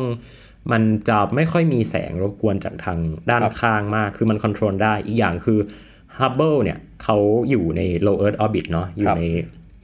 [0.72, 5.60] มันจะไม่ค่อยมีแสงรบกวนจากทางด้านครับข้างมาก คือมันคอนโทรลได้ อีกอย่างคือ
[6.19, 7.17] Hubble เนี่ยเขา
[7.50, 9.24] อยู่ใน low Earth orbit เนาะ อยู่ครับใน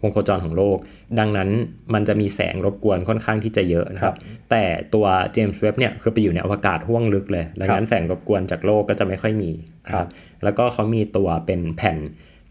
[0.02, 0.78] วงโคจรของโลก
[1.20, 1.50] ดังนั้น
[1.94, 4.16] มันจะมีแสงรบกวนค่อนข้างที่จะเยอะนะครับ
[4.52, 9.52] แต่ตัวเจมส์เว็บเนี่ยคือไปอยู่ในอวกาศห้วงลึกเลย ดังนั้นแสงรบกวนจากโลกก็จะไม่ค่อยมี
[9.90, 10.08] ครับ
[10.44, 11.98] แล้วก็เขามีตัวเป็นแผ่น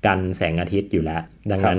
[0.06, 1.78] กันแสงอาทิตย์อยู่แล้ว ดังนั้น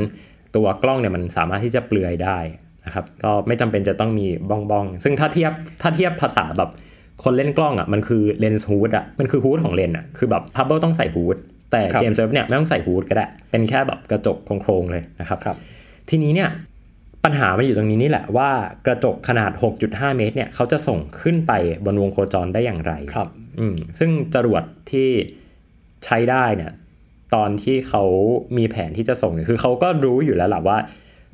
[0.56, 2.38] ตัวกล้องเนี่ยมันสามารถที่จะเปลือยได้
[2.86, 6.70] นะครับก็ไม่จำเป็นจะต้องมีบ้องบ้องๆซึ่งถ้าเทียบถ้าเทียบภาษาแบบ
[7.24, 11.38] คนเล่นกล้องอะมันคือเลนส์ hood อะมันคือ hood ของเลนส์อะคือแบบฮับเบิลต้องใส่ hood
[11.72, 15.58] แต่ครับเจมส์เว็บเนี่ยไม่ต้องใส่ hood ก็ได้ เป็นแค่แบบกระจกโครงๆเลยนะครับครับ
[16.10, 16.50] ทีนี้เนี่ย
[17.24, 18.50] ปัญหามาอยู่ตรงนี้นี่แหละว่า
[18.86, 19.52] กระจกขนาด
[19.84, 21.52] 6.5 เมตรเนี่ยเขาจะส่งขึ้นไป
[21.86, 25.10] บนวงโคจรได้อย่างไรครับอืมซึ่งจรวดที่
[26.06, 26.72] ใช้ได้เนี่ย
[27.36, 28.04] ตอนที่เขา
[28.58, 30.78] มีแผนที่จะส่งเนี่ยคือเขาก็รู้อยู่แล้วแหละว่า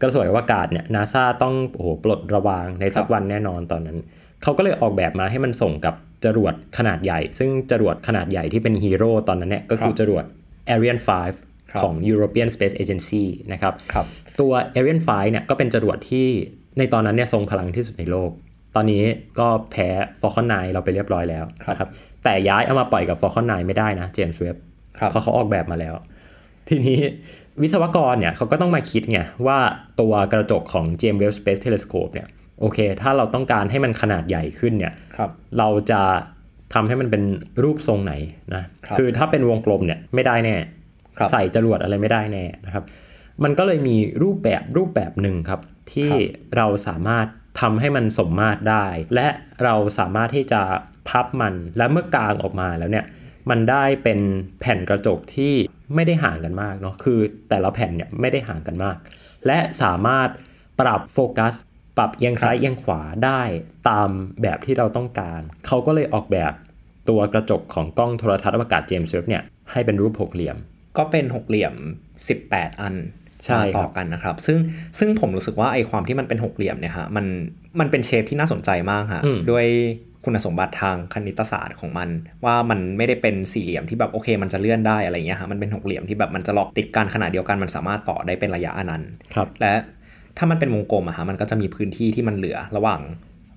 [0.01, 3.97] กระสวยอวกาศเนี่ยนาซาต้องโอ้โหปลดระวางในสักวันแน่นอนตอนนั้น
[4.43, 10.23] เขาก็เลยออกแบบมาให้มันส่งกับจรวดขนาดใหญ่ ซึ่งจรวดขนาดใหญ่ที่เป็นฮีโร่ตอนนั้นเนี่ยก็คือครับจรวด
[10.69, 14.05] Ariane ครับ5ของ European Space Agency นะครับครับ
[14.39, 16.27] ตัว Ariane 5เนี่ยก็เป็นจรวดที่
[16.77, 18.31] ในตอนนั้นเนี่ยทรงพลังที่สุดในโลก
[18.75, 19.03] ตอนนี้
[19.39, 19.87] ก็แพ้
[20.19, 21.89] Falcon 9 เราไปเรียบร้อยแล้วนะครับ
[22.23, 24.55] แต่ย้ายเอามาปล่อยกับ Falcon 9 ไม่ได้นะเจมส์เว็บ
[24.99, 25.93] ครับเพราะเขาออกแบบมาแล้ว
[26.69, 26.99] ทีนี้
[27.61, 29.59] วิศวกรเนี่ยเขาก็ต้องมาคิดไงว่า
[29.99, 32.27] ตัวกระจกของ James Webb Space Telescope เนี่ย
[32.59, 36.01] โอเค ถ้าเราต้องการให้มันขนาดใหญ่ขึ้นเนี่ยครับเราจะ
[36.73, 37.23] ทำให้มันเป็น
[37.63, 38.13] รูปทรงไหน
[38.55, 40.55] นะครับอถ้าเป็นวงกลมเนี่ยไม่ได้แน่
[41.17, 42.83] ครับใส่จรวดอะไรไม่ได้แน่นะครับ
[43.43, 45.61] มันก็เลยมีรูปแบบรูปแบบหนึ่งครับ
[45.93, 46.21] ที่ครับ
[46.57, 47.25] เราสามารถ
[47.61, 48.85] ทำให้มันสมมาตรได้
[49.15, 49.27] และ
[49.63, 50.61] เราสามารถที่จะ
[51.09, 53.05] พับมันและเมื่อกางออกมาแล้วเนี่ย
[53.49, 54.19] มันได้เป็น
[54.59, 55.53] แผ่นกระจกที่
[55.95, 58.95] ไม่ได้ห่างกันมากเนาะคือแต่ละแผ่นเนี่ยไม่ได้ห่างกันมาก
[59.45, 60.29] และสามารถ
[60.79, 61.53] ปรับโฟกัส
[61.97, 63.41] ปรับเอียงซ้ายเอียงขวาได้
[63.89, 64.09] ตาม
[64.41, 66.53] แบบที่เราต้องการ เขาก็เลยออกแบบ
[67.09, 70.57] ตัวกระจกของกล้องโทรทัศน์อวกาศเจมส์เว็บเนี่ยให้เป็นรูปหกเหลี่ยม
[70.97, 71.73] ก็เป็นหกเหลี่ยม
[72.27, 72.95] 18 อัน
[73.45, 74.57] ใช่มาครับต่อกันนะครับ ซึ่ง
[74.99, 77.25] ซึ่งผมรู้สึกว่าไอความที่มันเป็นหกเหลี่ยมเนี่ยฮะมัน
[77.79, 79.65] มันเป็นเชฟที่น่าสนใจมากฮะด้วย
[80.25, 82.09] คุณสมบัติทางคณิตศาสตร์ของมัน
[82.45, 89.73] ว่ามันไม่ได้เป็นสี่เหลี่ยมที่แบบโอเค มันจะเลื่อนได้อะไรเงี้ยฮะมันเป็นหกเหลี่ยมที่แบบมันจะล็อกติดกันขนาดเดียวกันมันสามารถต่อได้เป็นระยะอนันต์ครับและ
[90.37, 93.01] ถ้ามันเป็นวงกลมอะฮะมันก็จะมีพื้นที่ที่มันเหลือระหว่าง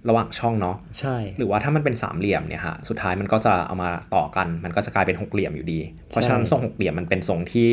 [0.08, 7.68] ระหว่างช่องเนาะใช่ หรือว่าถ้ามันเป็นสามเหลี่ยมเนี่ยฮะสุดท้ายมันก็จะเอามาต่อกัน มันก็จะกลายเป็นหกเหลี่ยมอยู่ดี เพราะฉะนั้นทรงหกเหลี่ยมมันเป็นทรงที่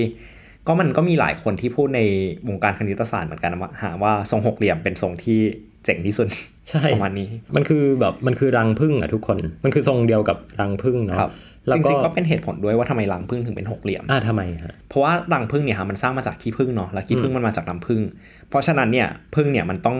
[0.67, 2.01] ก็มันก็มีหลายคนที่พูดใน
[2.47, 5.39] วงการคณิตศาสตร์เหมือนกันว่าหาว่าทรงหกเหลี่ยมเป็นทรงที่
[5.85, 6.27] เจ๋งที่สุด
[6.69, 11.31] ใช่ประมาณนี้ มันคือแบบมันคือรังผึ้งอะทุกคน มันคือทรงเดียวกับรังผึ้งเนาะครับ
[11.67, 18.01] แล้วจก็ริงๆก็เป็นเหตุผลด้วยว่าทำไมรังผึ้งถึงเป็นหกเหลี่ยมอ่าทำไมฮะเพราะว่ารังผึ้งเนี่ยฮะมันสร้างมาจากขี้ผึ้งเนาะแล้วขี้ผึ้งมันมาจากน้ำผึ้ง
[18.49, 19.97] เพราะฉะนั้นเนี่ยผึ้งเนี่ยมันต้อง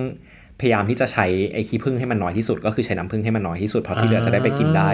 [0.60, 4.89] พยายามที่จะใช้ไอ้ขี้ผึ้งให้มันน้อยที่สุด ก็คือใช้น้ำผึ้งให้มันน้อยที่สุดเพราะที่เหลือจะได้ไปกินได้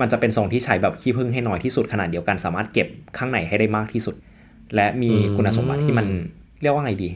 [0.00, 4.14] มันจะเป็นทรงที่ใช้แบบขี้ผึ้งให้น้อยที่สุดขนาดเดียวกันสามารถเก็บข้างในให้ได้มากที่สุด
[4.74, 6.06] และมีคุณสมบัติที่มัน
[6.62, 7.10] เรียกว่าไงดี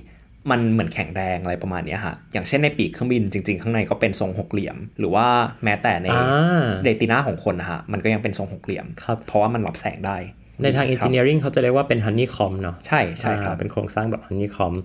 [0.50, 5.26] มันเหมือนแข็งแรงอะไรประมาณเนี้ยฮะ อย่างเช่นในปีกเครื่องบินจริง ๆ ข้างในก็เป็นทรงหกเหลี่ยม หรือว่า
[5.64, 10.16] แม้แต่ในอ่าเรตินาของคนนะฮะ มันก็ยังเป็นทรงหกเหลี่ยมครับเพราะว่ามันรับแสงได้
[10.62, 14.76] ในทางครับ engineering เขาจะเรียกว่าเป็น honeycomb เนาะ ใช่ใช่ครับอ่าเป็นโครงสร้างแบบ honeycomb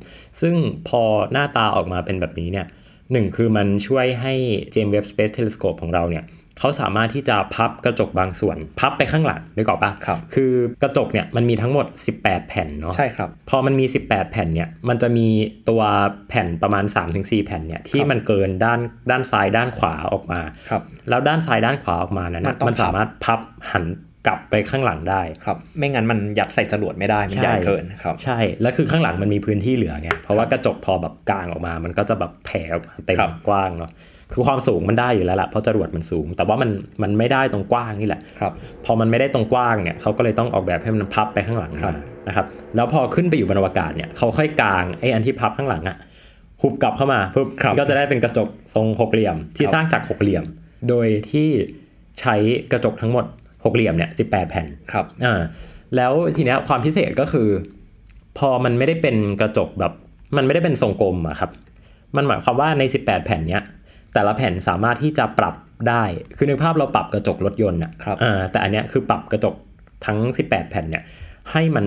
[0.41, 0.55] ซึ่ง
[0.87, 2.65] พอหน้าตาออกมาเป็นแบบนี้เนี่ย
[3.11, 4.33] หนึ่งคือมันช่วยให้
[4.73, 6.23] James Webb Space Telescope ของเราเนี่ย
[6.59, 10.51] เขาสามารถที่จะพับกระจกบางส่วน พับไปข้างหลังนึกออกปะครับคือ
[10.83, 11.85] กระจกเนี่ยมันมีทั้งหมด
[12.17, 15.27] 18 แผ่นเนาะใช่ครับ พอมันมี 18 แผ่นเนี่ยมันจะมี
[15.69, 15.81] ตัว
[16.29, 16.83] แผ่นประมาณ
[17.15, 18.79] 3-4 แผ่นเนี่ยที่มันเกินด้าน
[19.11, 23.39] ด้านซ้ายด้านขวาออกมาครับแล้วด้านซ้ายด้านขวาออกมานั้นมันะนต้องมันสามารถพับ
[23.71, 23.85] หัน
[24.27, 33.91] กลับไปข้างหลังได้ครับ ไม่งั้นมันยัดใส่จรวดไม่ได้มันใหญ่เกินครับใช่ แล้วคือข้างหลังมันมีพื้นที่เหลือไงเพราะว่ากระจกพอแบบกลางออกมา มันก็จะแบบแผ่ออกมาเต็มครับกว้างเนาะ
[34.33, 36.69] คือความสูงมันได้อยู่แล้วแหละเพราะจรวดมันสูง แต่ว่ามัน
[37.03, 38.53] มันไม่ได้ตรงกว้างนี่แหละครับ
[38.85, 41.95] พอมันไม่ได้ตรงกว้างเนี่ยเขาก็เลยต้องออกแบบให้มันพับไปข้างหลังครัมาบ
[42.27, 45.97] นะครับแล้วพอขึ้นไปอยู่บนอวกาศเนี่ยเขาค่อยกางไอ้อันที่พับข้างหลังอะ
[46.61, 50.43] หุบกลับเข้ามาปุ๊บครับก็จะได้เป็นกระจกทรงหกเหลี่ยม ที่ครับสร้างจากหกเหลี่ยม
[50.89, 51.47] โดยที่
[52.19, 52.35] ใช้
[52.71, 53.25] กระจกทั้งหมด
[53.65, 55.33] หกเหลี่ยมเนี่ยสิบแปดแผ่นครับอ่า
[55.95, 57.49] แล้วทีเนี้ยความพิเศษก็คือ
[58.37, 59.93] พอมันไม่ได้เป็นกระจกแบบ
[60.37, 61.51] มันไม่ได้เป็นทรงกลมอะครับ
[62.15, 63.63] มันหมายความว่าใน 18 แผ่นเนี้ย
[64.13, 65.55] แต่ละแผ่นสามารถที่จะปรับ
[65.89, 66.03] ได้
[66.37, 69.55] คือในภาพเราปรับกระจกรถยนต์อะครับอ่าแต่อันเนี้ยคือปรับกระจก
[70.05, 70.17] ทั้ง
[70.47, 71.03] 18 แผ่นเนี่ย
[71.51, 71.85] ให้มัน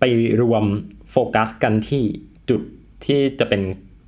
[0.00, 0.04] ไป
[0.42, 0.64] รวม
[1.10, 2.02] โฟกัสกันที่
[2.50, 2.60] จุด
[3.04, 3.62] ที่จะเป็น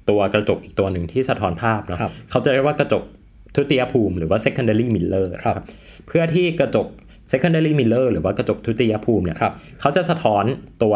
[0.08, 3.02] ตัวกระจกอีกตัวหนึ่งที่สะท้อนภาพเนาะครับเขาจะเรียกว่ากระจก
[3.54, 5.64] ทุติยภูมิหรือว่า secondary mirror ครับนะ
[6.06, 6.86] เพื่อที่กระจก
[7.32, 10.44] secondary mirror หรือว่ากระจกทุติยภูมิเนี่ยครับเขาจะสะท้อน
[10.82, 10.94] ตัว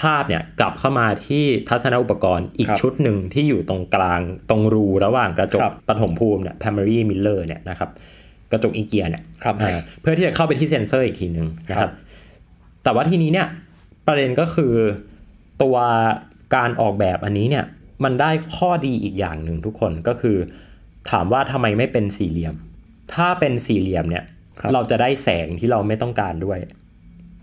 [0.00, 7.90] ภาพเนี่ยกลับเข้ามาที่ทัศนอุปกรณ์อีกครับชุดหนึ่งที่อยู่ตรงกลางตรงรูระหว่างกระจกครับปฐมภูมิเนี่ย primary mirror เนี่ยนะครับ
[8.52, 11.90] กระจกอีเกียเนี่ยครับอ่าเพื่อที่จะเข้าไปที่เซนเซอร์อีกทีหนึ่งนะครับ
[12.84, 13.46] แต่ว่าทีนี้เนี่ย
[14.06, 14.74] ประเด็นก็คือ
[15.62, 15.76] ตัว
[16.54, 17.64] การออกแบบอันนี้เนี่ย
[18.04, 20.36] มันได้ข้อดีอีกอย่างหนึ่งทุกคนก็คือ
[21.10, 22.54] ถามว่าทำไมไม่เป็นสี่เหลี่ยม
[23.14, 24.24] ถ้าเป็นสี่เหลี่ยมเนี่ย
[24.60, 26.58] ครับเราจะได้แสงที่เราไม่ต้องการด้วย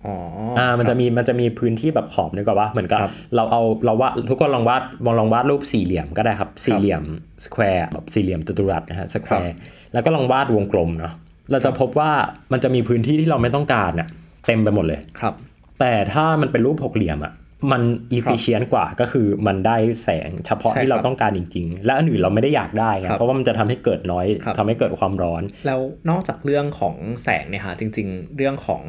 [0.08, 0.18] อ๋อ
[0.60, 7.04] อ่ามันจะมีมันจะมีพื้นที่แบบขอบนึกว่าเหมือนกับครับเราเอาเราวาดทุกคนลองวาดมองลองวาดรูปสี่เหลี่ยมก็ได้ครับสี่เหลี่ยม
[7.44, 9.54] square แบบสี่เหลี่ยมจัตุรัสนะฮะ square
[9.94, 11.14] แล้วก็ลองวาดวงกลมเนาะ
[11.52, 12.12] เราจะพบว่า
[12.52, 14.08] มันจะมีพื้นที่ที่เราไม่ต้องการเนี่ย
[14.48, 15.34] เต็มไปหมดเลยครับ
[15.80, 17.34] แต่ถ้ามันเป็นรูปหกเหลี่ยมอะ
[17.72, 17.82] มัน
[18.18, 28.82] efficient กว่าก็คือมันได้แสงเฉพาะใช่ที่เราครับต้องการจริง ๆ และอันอื่นเราไม่ได้อยากได้ไงครับเพราะว่ามันจะทำให้เกิดน้อยครับทำให้เกิดความร้อน แล้วนอกจากเรื่องของแสงเนี่ยฮะจริง ๆ เรื่องของ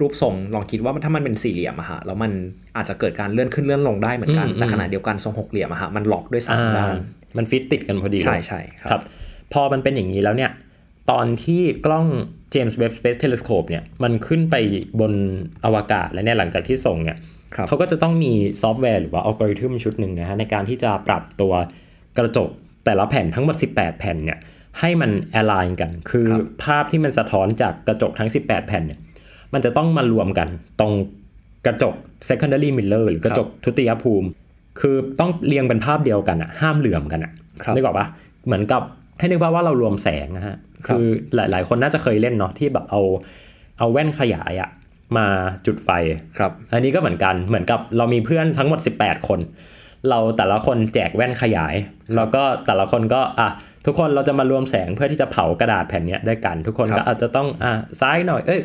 [0.00, 2.32] รูปทรงลองคิดว่าถ้ามันเป็นสี่เหลี่ยมอะฮะแล้วมัน
[2.76, 6.94] อาจจะเกิดการเลื่อนขึ้นเลื่อนลงได้เหมือนกันอืมแต่ขณะเดียวกันทรงหกเหลี่ยมอะฮะมันล็อกด้วยสามอ่าด้าน
[7.36, 9.02] มันฟิตติดกันพอดี ใช่เลยใช่ครับครับ
[9.52, 10.50] พอมันเป็นอย่างนี้แล้วเนี่ย
[11.10, 12.06] ตอนที่กล้อง
[12.54, 14.56] James Webb Space Telescope เนี่ยมันขึ้นไป
[15.00, 15.12] บน
[15.64, 17.18] อวกาศแล้วเนี่ยหลังจากที่ส่งเนี่ย
[17.54, 18.32] ครับเขาก็จะต้องมี
[18.62, 21.52] ซอฟต์แวร์หรือว่าอัลกอริทึมชุดหนึ่งนะฮะในการที่จะปรับตัว
[22.18, 22.48] กระจก
[22.84, 24.38] แต่ละแผ่นทั้งหมด 18 แผ่นเนี่ย
[24.80, 28.98] ให้มัน align กัน คือครับภาพที่มันสะท้อนจากกระจกทั้ง 18 แผ่นเนี่ย
[29.54, 30.48] มันจะต้องมารวมกัน
[30.80, 30.92] ตรง
[31.66, 31.94] กระจก
[32.28, 34.28] secondary mirror หรือกระจกทุติยภูมิ
[34.80, 37.32] คือต้องเรียงเป็นภาพเดียวกันอะห้ามเหลื่อมกันอะ
[37.62, 38.06] ครับนึกออกปะ
[38.46, 38.82] เหมือนกับ
[39.18, 40.56] ให้นึกภาพว่าเรารวมแสงนะฮะ
[40.86, 43.00] ครับคือหลาย ๆ คนน่าจะเคยเล่นเนาะที่แบบเอา
[43.78, 44.70] เอาแว่นขยายอะ
[45.16, 45.26] มา
[45.66, 45.90] จุดไฟ
[46.38, 49.40] ครับ อันนี้ก็เหมือนกันเหมือนกับเรามีเพื่อนทั้งหมด 18 คน
[50.08, 51.74] เราแต่ละคนแจกแว่นขยาย
[52.16, 53.48] แล้วก็แต่ละคนก็อะ
[53.86, 58.60] ทุกคนเราจะมารวมแสงเพื่อที่จะเผากระดาษแผ่นเนี้ยด้วยกัน ทุกคนครัก็บอาจจะต้องอะซ้ายหน่อยเอ้ย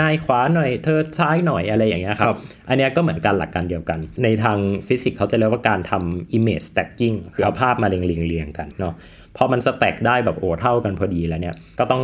[0.00, 8.94] นายขวาหน่อย เธอซ้ายหน่อยอะไรอย่างเงี้ยคครัรับบอันเนี้ยก็เหมือนกันหลักการเดียวกัน ในทางฟิสิกส์เขาจะเรียกว่าการทำ image stacking คือเอาภาพมาเรียงเรียงเรียงกันเนาะ
[9.36, 12.02] พอมันสแต็กได้แบบโอ้เท่ากันพอดีแล้วเนี่ยก็ต้อง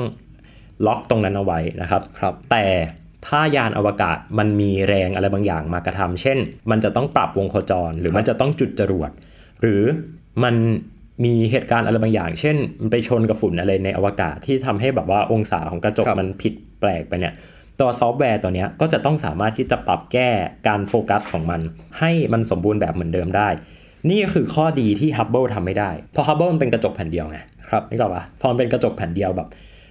[0.87, 2.65] ล็อกตรงนั้นเอาไว้นะครับครับแต่
[3.27, 6.39] ถ้ายานอวกาศมันมีแรงอะไรบางอย่างมากระทำเช่น
[6.71, 9.11] มันจะต้องปรับวงโคจร หรือมันจะต้องจุดจรวด
[9.61, 9.83] หรือ
[10.45, 10.55] มัน
[11.25, 17.35] มีเหตุการณ์อะไรบางอย่าง เช่น มันไปชนกับฝุ่นอะไรในอวกาศที่ทำให้แบบว่าองศาของกระจกครับมันผิดแปลกไปเนี่ย
[17.83, 20.31] ตัวซอฟต์แวร์ตัวเนี้ยก็จะต้องสามารถที่จะปรับแก้
[20.69, 21.61] การโฟกัสของมัน
[21.99, 23.49] ให้มันสมบูรณ์แบบเหมือนเดิมได้
[24.09, 27.39] นี่ก็คือข้อดีที่ Hubble ทำไม่ได้ เพราะ Hubble มันเป็นกระจกแผ่นเดียวไง
[27.71, 29.49] ครับนึกออกปะพอมันเป็นกระจกแผ่นเดียวแบบ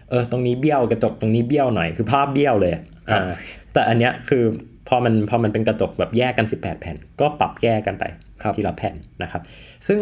[0.09, 2.73] เออตรงนี้เบี้ยวกระจกตรงนี้เบี้ยวหน่อยคือภาพเบี้ยวเลย
[3.11, 3.33] ครับอ่า
[3.73, 4.43] แต่อันเนี้ยคือ
[4.87, 8.03] พอมันพอมันเป็นกระจกแบบแยกกัน 18 แผ่น ก็ปรับแก้กันไป
[8.41, 9.41] ครับทีละแผ่นนะครับ
[9.87, 9.99] ซึ่ง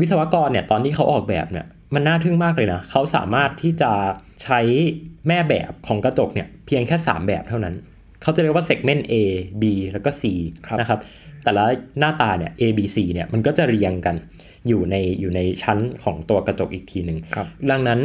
[0.00, 3.92] วิศวกรเนี่ยตอนที่เขาออกแบบเนี่ยมันน่าทึ่งมากเลยนะ เขาสามารถที่จะ
[4.42, 4.60] ใช้
[5.28, 7.74] แม่แบบของกระจกเนี่ยเพียงแค่ 3 แบบเท่านั้น
[8.22, 9.14] เขาจะเรียกว่า segment A
[9.62, 10.22] B แล้วก็ C
[10.66, 11.00] ครับนะครับ
[11.44, 11.64] แต่ละ
[11.98, 14.16] หน้าตาเนี่ย A B C เนี่ยมันก็จะเรียงกัน
[14.68, 18.00] อยู่ในอยู่ในชั้นของตัวกระจกอีกทีหนึ่งครับดังนั้น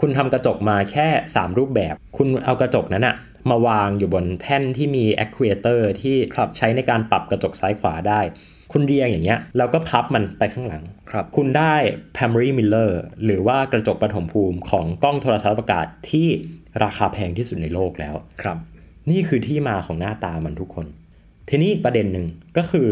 [0.00, 3.14] คุณทำกระจกมาแค่ 3 รูปแบบ คุณเอากระจกนั้นอะ
[3.50, 8.20] มาวางอยู่บนแท่นที่มี actuator ที่ครับใช้ในการปรับกระจกซ้ายขวาได้
[8.72, 11.74] คุณเรียงอย่างเงี้ยแล้วก็พับมันไปข้างหลังครับคุณได้
[12.16, 12.92] primary mirror
[13.24, 16.28] หรือว่ากระจกปฐมภูมิของกล้องโทรทัศน์อวกาศที่
[16.84, 18.58] ราคาแพงที่สุดในโลกแล้วครับ
[19.10, 20.86] นี่คือที่มาของหน้าตามันทุกคน
[21.48, 22.26] ทีนี้อีกประเด็นหนึ่ง
[22.56, 22.86] ก็คือ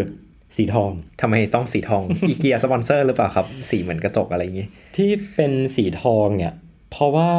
[0.57, 6.55] สีทอง ทำไมต้องสีทอง อีเกียสปอนเซอร์หรือเปล่าครับ สีเหมือนกระจกอะไรอย่างงี้ ที่เป็นสีทองเนี่ย
[6.91, 7.33] เพราะว่า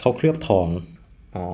[0.00, 0.66] เขาเคลือบทอง
[1.38, 1.48] อ๋อ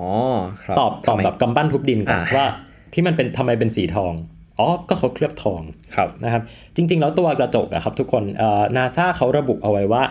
[0.64, 2.46] ครับตอบตอบทำไมแบบกำปั้นทุบดินก่อนอ่าว่า
[2.92, 4.12] ที่มันเป็นทำไมเป็นสีทอง
[4.58, 5.62] อ๋อก็เขาเคลือบทอง
[5.96, 6.42] ครับนะครับ
[6.76, 10.02] จริง ๆ แล้วตัวกระจกอะครับ ทุกคนเอ่อนาซาเขาระบุเอาไว้ว่า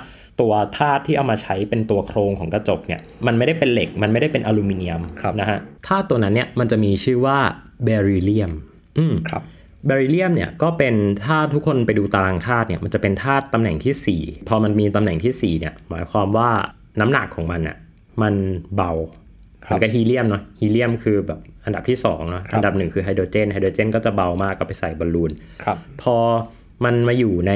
[0.42, 7.38] ตัวธาตุที่เอามาใช้เป็นตัวโครงของกระจกเนี่ยมันไม่ได้เป็นเหล็ก มันไม่ได้เป็นอลูมิเนียมครับนะฮะธาตุตัวนั้นเนี่ยมันจะมีชื่อว่า
[7.84, 8.52] เบริเลียม
[8.98, 9.44] อืมครับ
[9.86, 16.50] เบริเลียมเนี่ยก็เป็นธาตุทุกคนไปดูตารางธาตุเนี่ยมันจะเป็นธาตุตำแหน่งทีสี่4 พอมันมีตำแหน่งทีสี่4เนี่ยหมายความว่า
[17.00, 17.78] น้ำหนักของมันอะ
[18.22, 18.34] มัน
[18.76, 19.23] เบาคเหรับ
[19.70, 25.32] มือนกับฮีเลียมเนาะฮีเลียมคือแบบอันดับที่2เนาะครับอันดับหนึ่งคือไฮโดรเจนไฮโดรเจนก็จะเบามากก็ไปใส่บอลลูน
[25.64, 26.16] ครับพอ
[26.86, 27.54] มันมาอยู่ใน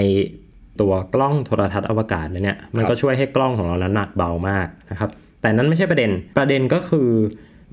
[0.82, 5.10] ตัวกล้องโทรทัศน์อวกาศแล้วเนี่ยมันก็ช่วยให้กล้องของเราน้ำหนักเบามากนะครับ
[5.42, 7.10] แต่นั้นไม่ใช่ประเด็นประเด็นก็คือ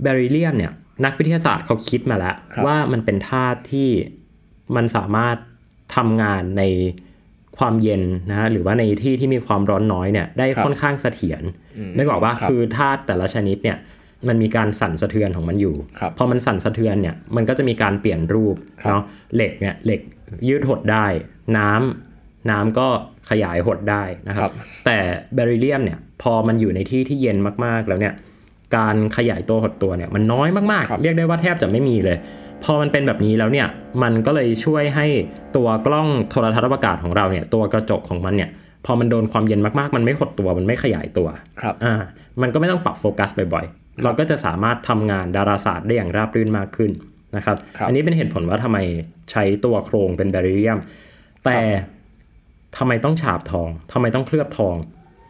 [0.02, 0.72] เบริเลียมเนี่ย
[1.04, 3.88] นักวิทยาศาสตร์เขาคิดมาแล้วครับว่ามันเป็นธาตุที่
[4.76, 5.36] มันสามารถ
[5.96, 6.62] ทำงานใน
[7.58, 11.42] ความเย็นนะฮะหรือว่าในที่ที่มีความร้อนน้อยเนี่ยได้ครับค่อนข้างเสถียร
[11.96, 13.78] นึกออกว่าครับคือธาตุแต่ละชนิดเนี่ย
[14.28, 19.02] มันมีการสั่นสะเทือนของมันอยู่ครับพอมันสั่นสะเทือนเนี่ยมันก็จะมีการเปลี่ยนรูปครับเนาะ
[19.34, 20.00] เหล็กเนี่ยเหล็ก
[20.48, 21.06] ยืดหดได้
[21.56, 22.88] น้ำน้ำก็
[23.30, 24.52] ขยายหดได้นะคครัรับบ
[24.86, 24.98] แต่
[25.34, 28.14] เบริเลียมเนี่ยพอมันอยู่ในที่ที่เย็นมากๆแล้วเนี่ย
[28.76, 32.16] การขยายตัวหดตัวเนี่ยมันน้อยมากครับๆเรียกได้ว่าแทบจะไม่มีเลย
[32.64, 33.66] พอมันเป็นแบบนี้แล้วเนี่ย
[34.02, 35.06] มันก็เลยช่วยให้
[35.56, 38.50] ตัวกล้องโทรทัศน์อวกาศของเราเนี่ยตัวกระจกของมันเนี่ย
[38.86, 41.28] พอมันโดนความเย็นมากๆ มันไม่หดตัวมันไม่ขยายตัว
[41.60, 41.94] ครับอ่า
[42.42, 46.90] มันก็ไม่ต้องปรับโฟกัสบ่อยๆ เราก็จะสามารถทำงานดาราศาสตร์ได้อย่างราบรื่นมากขึ้น
[47.36, 48.78] นะครับครับอันนี้เป็นเหตุผลว่าทำไม
[49.30, 50.78] ใช้ตัวโครงเป็นแบริเลียม
[51.44, 51.58] แต่
[52.76, 54.76] ทำไมต้องฉาบทองทำไมต้องเคลือบทอง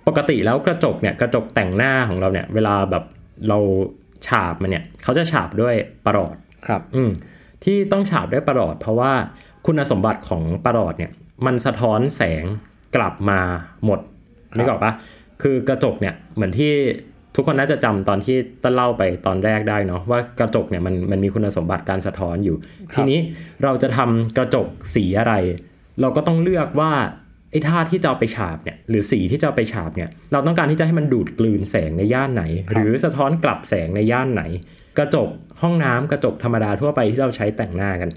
[0.08, 3.04] ปกติแล้วกระจกเนี่ยกระจกแต่งหน้าของเราเนี่ยเวลาแบบ
[3.48, 3.58] เรา
[4.26, 5.74] ฉาบมันเนี่ยเขาจะฉาบด้วย
[6.06, 7.10] ประหลอดครับ อืม
[7.64, 9.12] ที่ต้องฉาบด้วยประหลอด เพราะว่า
[9.66, 11.10] คุณสมบัติของประหลอดเนี่ย
[11.46, 12.44] มันสะท้อนแสง
[12.96, 13.40] กลับมา
[13.84, 14.00] หมด
[14.56, 14.92] นึกออกปะ
[15.42, 16.72] คือกระจกเนี่ยเหมือนที่
[17.34, 22.56] ทุกคนน่าจะจำตอนที่ต้นเล่าไปตอนแรกได้เนาะว่ากระจกเนี่ยมันมันมีคุณสมบัติการสะท้อนอยู่
[22.94, 23.18] ทีนี้
[23.62, 25.34] เราจะทำกระจกสีอะไร
[26.00, 26.92] เราก็ต้องเลือกว่า
[27.50, 34.42] ไอ้ท่าที่จะเอาไปฉาบเนี่ยหรือสีที่จะเอาไปฉาบเนี่ยเราต้องการที่จะให้มันดูดกลืนแสงในย่านไหน หรือสะท้อนกลับแสงในย่านไหน
[34.98, 35.28] กระจก
[35.62, 38.10] ห้องน้ำกระจกธรรมดาทั่วไปที่เราใช้แต่งหน้ากัน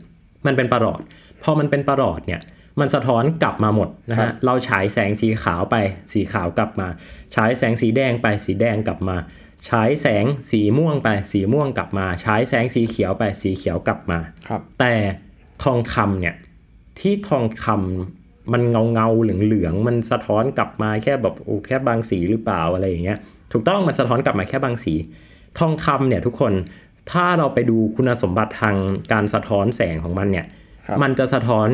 [0.46, 1.02] มันเป็นประหลอด
[1.44, 2.42] พอมันเป็นประหลอดเนี่ย
[2.80, 5.76] มันสะท้อนกลับมาหมดนะครัฮะบเราฉายแสงสีขาวไป
[6.14, 6.88] สีขาวกลับมา
[7.36, 9.18] ฉายแสงสีแดงไปสีแดงกลับมา
[9.70, 14.94] ฉายแสงสีม่วงไปสีม่วงกลับมา ฉายแสงสีเขียวไปสีเขียวกลับมาครับ แต่
[15.64, 16.36] ทองคำเนี่ย
[17.00, 23.18] ที่ทองคำมันเงาเงาๆเหลืองเหลืองๆมันสะท้อนกลับมาแค่แบบโอ้แค่บางสีหรือเปล่าอะไรอย่างเงี้ย
[23.52, 24.94] ถูกต้องมันสะท้อนกลับมาแค่บางสี
[25.60, 26.54] ทองคำเนี่ยทุกคน
[27.12, 28.76] ถ้าเราไปดูคุณสมบัติทาง
[29.12, 30.46] การสะท้อนแสงของมันเนี่ย
[30.88, 31.68] ครับมันจะสะท้อน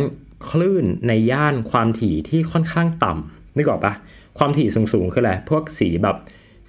[0.52, 3.94] คลื่นในย่านความถี่ที่ค่อนข้างต่ำนึกออกปะ
[4.38, 6.18] ความถี่สูงๆคืออะไรพวกสีแบบ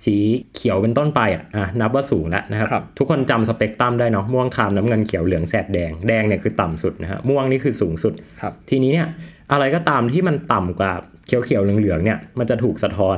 [0.05, 0.17] สี
[0.55, 9.09] เขียวเป็นต้นไปอะอะนับว่าสูงแล้วนะครับครับทุกคนจำสเปกตรัมได้เนาะม่วงคามน้ำเงินเขียวเหลืองแสดแดงแดงเนี่ยคือต่ำสุดนะฮะม่วงนี่คือสูงสุดครับทีนี้เนี่ย
[9.53, 10.93] อะไรก็ตามที่มันต่ำกว่า
[11.27, 13.17] เขียวเขียวๆเหลืองๆเนี่ยมันจะถูกสะท้อน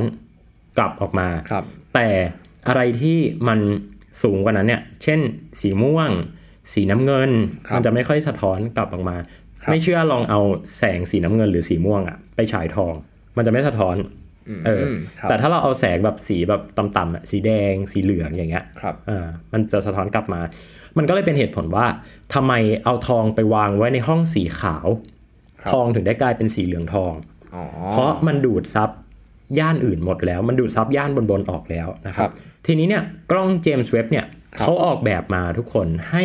[0.79, 1.65] กลับออกมาครับ
[1.95, 2.09] แต่
[2.69, 3.17] อะไรที่
[3.49, 3.61] มัน
[4.23, 5.21] สูงกว่านั้นเนี่ย เช่น
[5.61, 6.11] สีม่วง
[6.73, 7.31] สีน้ำเงิน
[7.67, 9.29] ครับมันจะไม่ค่อยสะท้อนกลับออกมาครับ
[9.71, 10.41] ไม่เชื่อลองเอา
[10.79, 12.95] แสงสีน้ำเงินหรือสีม่วงอะไปฉายทอง
[13.37, 13.97] มันจะไม่สะท้อน
[14.67, 20.41] เออมครับแต่ถ้าเราเอาแสงแบบสีแบบต่ำๆอะสีแดงสีเหลืองอย่างเงี้ยครับอ่ามันจะสะท้อนกลับมา
[20.97, 21.87] มันก็เลยเป็นเหตุผลว่า
[22.35, 22.53] ทำไม
[22.85, 24.87] เอาทองไปวางไว้ในห้องสีขาว
[25.63, 27.13] ครับทองถึงได้กลายเป็นสีเหลืองทอง
[27.55, 28.91] อ๋อเพราะมันดูดซับ
[29.59, 32.33] ย่านอื่นหมดแล้ว มันดูดซับย่านบนๆออกแล้วนะครัครับบ
[32.67, 34.27] ทีนี้เนี่ยกล้องเจมส์เว็บเนี่ย
[34.57, 36.25] ครับเขาออกแบบมาทุกคนให้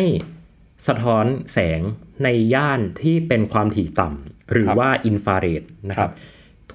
[0.88, 1.80] สะท้อนแสง
[2.24, 6.12] ในย่านที่เป็นความถี่ต่ำหรือว่าอินฟราเรดนะครับ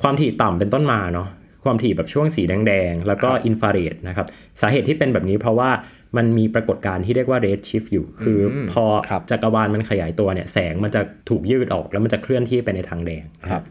[0.02, 1.28] ความถี่ต่ำเป็นต้นมาเนาะ
[1.64, 4.28] ความถี่แบบช่วงสีแดงๆ แล้วก็อินฟราเรดนะครับ
[4.62, 5.70] สาเหตุที่เป็นแบบนี้เพราะว่า
[6.18, 13.66] มันมีปรากฏการณ์ที่เรียกว่า red shift อยู่ คืออพอครับจักรวาลมันขยายตัวเนี่ยแสงมันจะถูกยืดออกแล้วมันจะเคลื่อนที่ไปในทางแดงนะคครัรับบ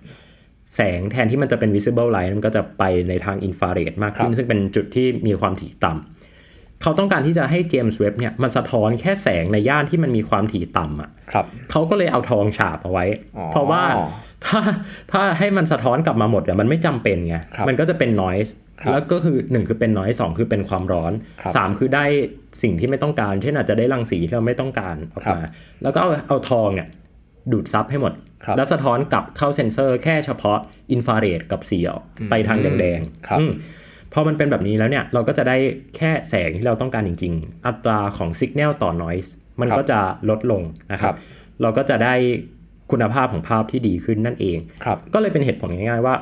[0.76, 6.15] แสงแทนที่มันจะเป็น visible light มันก็จะไปในทางอินฟราเรดมากขึ้คนรับซึ่งเป็นจุดที่มีความถี่ต่ำ
[6.82, 13.04] เขาต้องการที่จะให้เจมส์เว็บเนี่ยมันสะท้อนแค่แสงในย่านที่มันมีความถี่ต่ำอะครับเขาก็เลยเอาทองฉาบเอาไว้
[13.36, 13.82] อ๋อเพราะว่า
[14.46, 14.60] ถ้า
[15.12, 22.04] ถ้าให้มันสะท้อนกลับมาหมดเนี่ยมันไม่จำเป็นไงครับมันก็จะเป็น noise ครับแล้วก็คือหนึ่งคือเป็น noise สองคือเป็นความร้อนครับสามคือได้
[22.62, 25.48] สิ่งที่ไม่ต้องการ เช่นอาจจะได้รังสีที่เราไม่ต้องการออกครับมา
[25.82, 26.88] แล้วก็เอาเอาทองเนี่ย
[27.52, 28.12] ดูดซับให้หมด
[28.44, 30.58] ครับแล้วสะท้อนกลับเข้าเซ็นเซอร์แค่เฉพาะ
[30.92, 33.50] อินฟราเรดกับสีออกไปทางแดงครับๆอืม
[34.18, 35.56] พอมันเป็นแบบนี้แล้วเนี่ยเราก็จะได้
[35.96, 39.28] แค่แสงที่เราต้องการจริง ๆ อัตราของ Signal ต่อ Noise
[39.60, 40.00] มันครับก็จะ
[40.30, 41.18] ลดลงนะคครัรับบ
[41.62, 42.14] เราก็จะได้
[42.92, 46.14] คุณภาพของภาพที่ดีขึ้นนั่นเองครับก็เลยเป็นเหตุผลง่ายๆว่า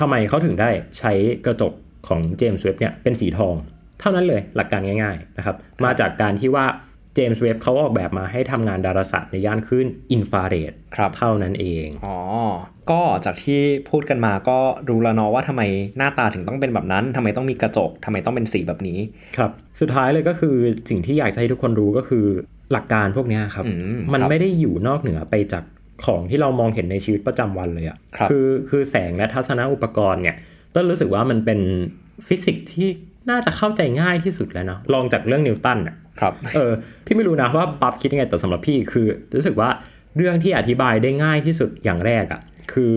[0.00, 1.12] ทำไมเขาถึงได้ใช้
[1.46, 1.72] กระจก
[2.08, 3.54] ของเจมส์เว็บเนี่ยเป็นสีทอง
[4.00, 6.66] เท่านั้นเลยหลักการง่ายๆนะครับ มาจากการที่ว่า
[7.14, 12.16] เจมส์เว็บเขาออกแบบมาให้ทำงานดาราศาสตร์ในย่านคลื่นอินฟราเรดครับเท่านั้นเองอ๋อ
[12.90, 15.62] ก็จากที่พูดกันมาก็รู้แล้วเนาะว่าทำไม
[15.98, 18.98] หน้าตาถึงต้องเป็นแบบนั้นทำไมต้องมีกระจกทำไมต้องเป็นสีแบบนี้
[19.36, 19.50] ครับ
[19.80, 20.54] สุดท้ายเลยก็คือ
[20.90, 22.24] สิ่งที่อยากจะให้ทุกคนรู้ก็คือ
[22.72, 25.64] หลักการพวกเนี้ยครับอืมมันครับไม่ได้อยู่นอกเหนือไปจาก
[26.04, 30.36] ของที่เรามองเห็นในชีวิตประจำวันเลยอะครับอคือแสงและทัศนอุปกรณ์เนี่ย
[30.74, 31.60] ต้นรู้สึกว่ามันเป็น
[32.26, 32.88] ฟิสิกส์ที่
[33.30, 36.72] น่าจะเข้าใจง่ายที่สุดแล้วเนาะลองจากเรื่องนิวตันอะครับเออ
[37.06, 39.68] พี่ไม่รู้นะว่าปั๊บคิดยังไงแต่สำหรับพี่คือรู้สึกว่า
[40.16, 42.40] เรื่องที่อธิบายได้ง่ายที่สุดอย่างแรกอะ
[42.72, 42.92] คือ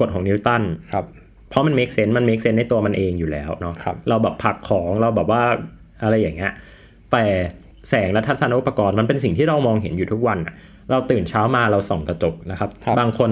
[0.00, 1.06] กฎของนิวตันครับ
[1.50, 5.42] เพราะมัน make sense มัน make sense ในตัวมันเองอยู่แล้วเนาะครับเราแบบผลักของเราแบบว่า
[6.02, 6.52] อะไรอย่างเงี้ย
[7.12, 7.24] แต่
[7.88, 10.54] แสงและทัศนอุปกรณ์มันเป็นสิ่งที่เรามองเห็นอยู่ทุกวันอะ
[10.90, 13.30] เราตื่นเช้ามาเราส่องกระจกนะครับครับบางคน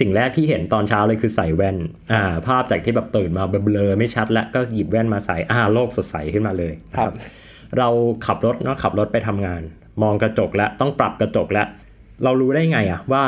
[0.00, 1.76] สิ่งแรกที่เห็นตอนเช้าเลยคือใส่แว่น
[2.12, 7.14] อ่าภาพจากที่แบบตื่นมาเบลอๆไม่ชัด แล้วก็หยิบแว่นมาใส่อ่าโลกสดใสขึ้นมาเลยนะครับ
[7.78, 7.88] เรา
[8.26, 9.62] ขับรถเนาะขับรถไปทำงาน
[10.02, 11.66] มองกระจกแล้วต้องปรับกระจกแล้ว
[12.24, 13.24] เรารู้ได้ไงอะว่า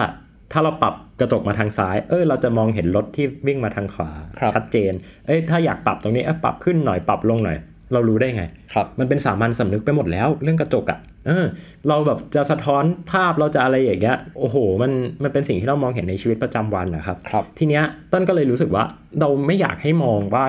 [0.53, 4.93] ถ้าเราปรับ กระจกมาทางซ้าย เออเราจะมองเห็นรถที่วิ่งมาทางขวาครับชัดเจน
[5.27, 7.59] เอ้ยถ้าอยากปรับตรงนี้เอ้ยปรับขึ้นหน่อยปรับลงหน่อย
[7.93, 11.47] เรารู้ได้ไงครับมันเป็นสามัญสำนึกไปหมดแล้ว เรื่องกระจกอะ่ะเออ
[11.89, 18.85] เราแบบจะสะท้อนภาพเราจะอะไรอย่างเงี้ยโอ้โหมันมันเป็นสิ่งที่เรามองเห็นในชีวิตประจำวันนะครับครับทีเนี้ยต้นก็เลยรู้สึกว่า
[19.21, 20.45] เราไม่อยากให้มองว่า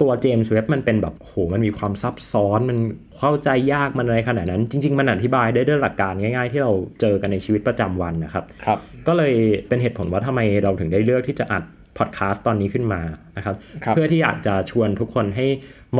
[0.00, 2.78] ตัวเจมส์เว็บมันเป็นแบบโหมันมีความซับซ้อนมัน
[3.18, 9.34] เข้าใจยากมันอะไรขนาดนั้น จริง ๆ มันอธิบายได้ด้วยหลักการง่าย ๆ ที่เราเจอกันในชีวิตประจำวันนะครับครับ ก็เลย
[9.68, 11.64] เป็นเหตุผลว่าทำไมเราถึงได้เลือกที่จะอัด
[11.98, 13.02] พอดแคสต์ตอนนี้ขึ้นมา
[13.36, 15.46] นะครับครับเพื่อที่อยากจะชวนทุกคนให้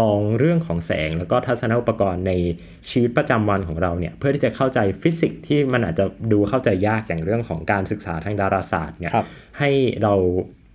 [0.01, 2.33] มองเรื่องของแสง แล้วก็ทัศนอุปกรณ์ใน
[2.91, 9.27] ชีวิตประจำวันของเราเนี่ยเพื่อที่จะเข้าใจฟิสิกส์ที่มันอาจจะดูเข้าใจยากอย่างเรื่องของการศึกษาทางดาราศาสตร์เนี่ยครับ
[9.59, 9.71] ให้
[10.03, 10.15] เรา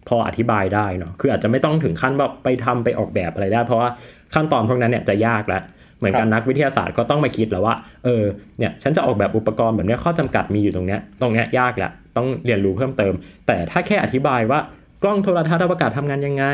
[0.08, 3.90] พออธิบายได้เนาะคืออาจจะไม่ต้องถึงขั้นแบบไปทำไปออกแบบอะไรได้ เพราะว่า
[4.34, 5.64] ขั้นตอนพวกนั้นเนี่ยจะยากแล้ว
[5.98, 8.24] เหมือนกันนักวิทยาศาสตร์ก็ต้องมาคิดแล้วว่าเออ
[8.60, 13.14] เนี่ยฉันจะออกแบบอุปกรณ์แบบเนี้ยข้อจำกัดมีอยู่ตรงเนี้ยตรงเนี้ยยากแหละต้องเรียนรู้เพิ่มเติม
[13.48, 14.60] แต่ถ้าแค่อธิบายว่า
[15.04, 16.46] กล้องโทรทัศน์อวกาศทำงานยังไง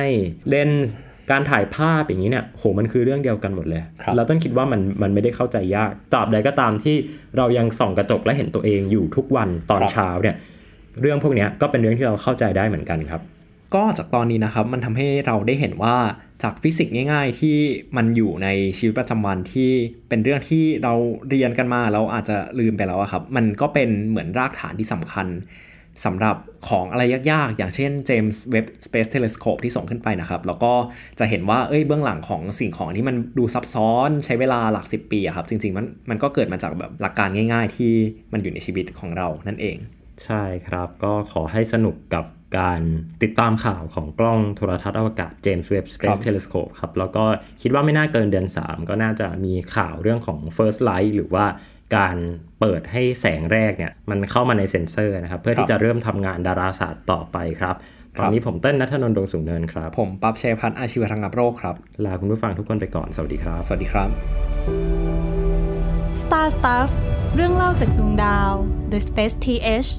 [0.50, 0.96] เลนส์
[1.32, 6.96] การถ่ายภาพอย่างนี้เนี่ยโหมันคือเรื่องเดียวกันหมดเลยครับเราต้องคิดว่ามันมันไม่ได้เข้าใจยากตราบใดก็ตามที่
[7.38, 10.36] เรายังส่องกระจกและเห็นตัวเองอยู่ทุกวันตอนเช้าเนี่ย
[11.02, 13.22] เรื่องพวกเนี้ยก็เป็นเรื่องที่เราเข้าใจได้เหมือนกันครับ
[13.76, 15.96] ก็จากตอนนี้นะครับมันทำให้เราได้เห็นว่า
[16.44, 17.58] จากฟิสิกส์ง่าย ๆ ที่
[17.98, 19.70] มันอยู่ในชีวิตประจำวันที่
[20.10, 20.94] เป็นเรื่องที่เรา
[21.30, 25.28] เรียนกันมาเราอาจจะลืมไปแล้วครับ มันก็เป็นเหมือนรากฐานที่สำคัญ
[26.06, 26.36] สำหรับ
[26.70, 30.74] ของอะไรยากๆ อย่างเช่น James Webb Space Telescope ที่ส่งขึ้นไปนะครับ แล้วก็
[31.20, 37.92] จะเห็นว่าเอ้ยเบื้องหลังของสิ่งของที่มันดูซับซ้อนใช้เวลาหลัก 10 ปีอะครับ จริงๆมันมันก็เกิดมาจากแบบหลักการง่าย ๆ ที่
[38.34, 39.78] มันอยู่ในชีวิตของเรานั่นเอง
[40.24, 42.26] ใช่ครับก็ขอให้สนุกกับ
[42.58, 42.82] การ
[43.24, 47.24] ติดตามข่าวของกล้องโทรทัศน์อวกาศ James Webb ครั Space บ Telescope ครับ แล้วก็
[47.62, 51.46] คิดว่าไม่น่าเกินเดือน 3 ก็น่าจะมีข่าวเรื่องของ First Light หรือว่า
[51.96, 52.18] การ
[52.60, 57.76] เปิดให้แสงแรกเนี่ยมันเข้ามาในเซ็นเซอร์นะครับ เพื่อที่จะเริ่มทำงานดาราศาสตร์ต่อไปครับ
[58.20, 64.10] ตอนนี้ผมเต้นนัทนนท์ดวงสูงเนินครับ ผมปั๊บชัยพัฒน์อาชีวะทางงับโรคครับ ลาคุณผู้ฟังทุกคนไปก่อน สวัสดีครับ สวัสดีครับ
[66.22, 66.90] Star Stuff
[67.36, 68.54] เรื่องเล่าจากดวงดาว
[68.92, 69.90] The Space TH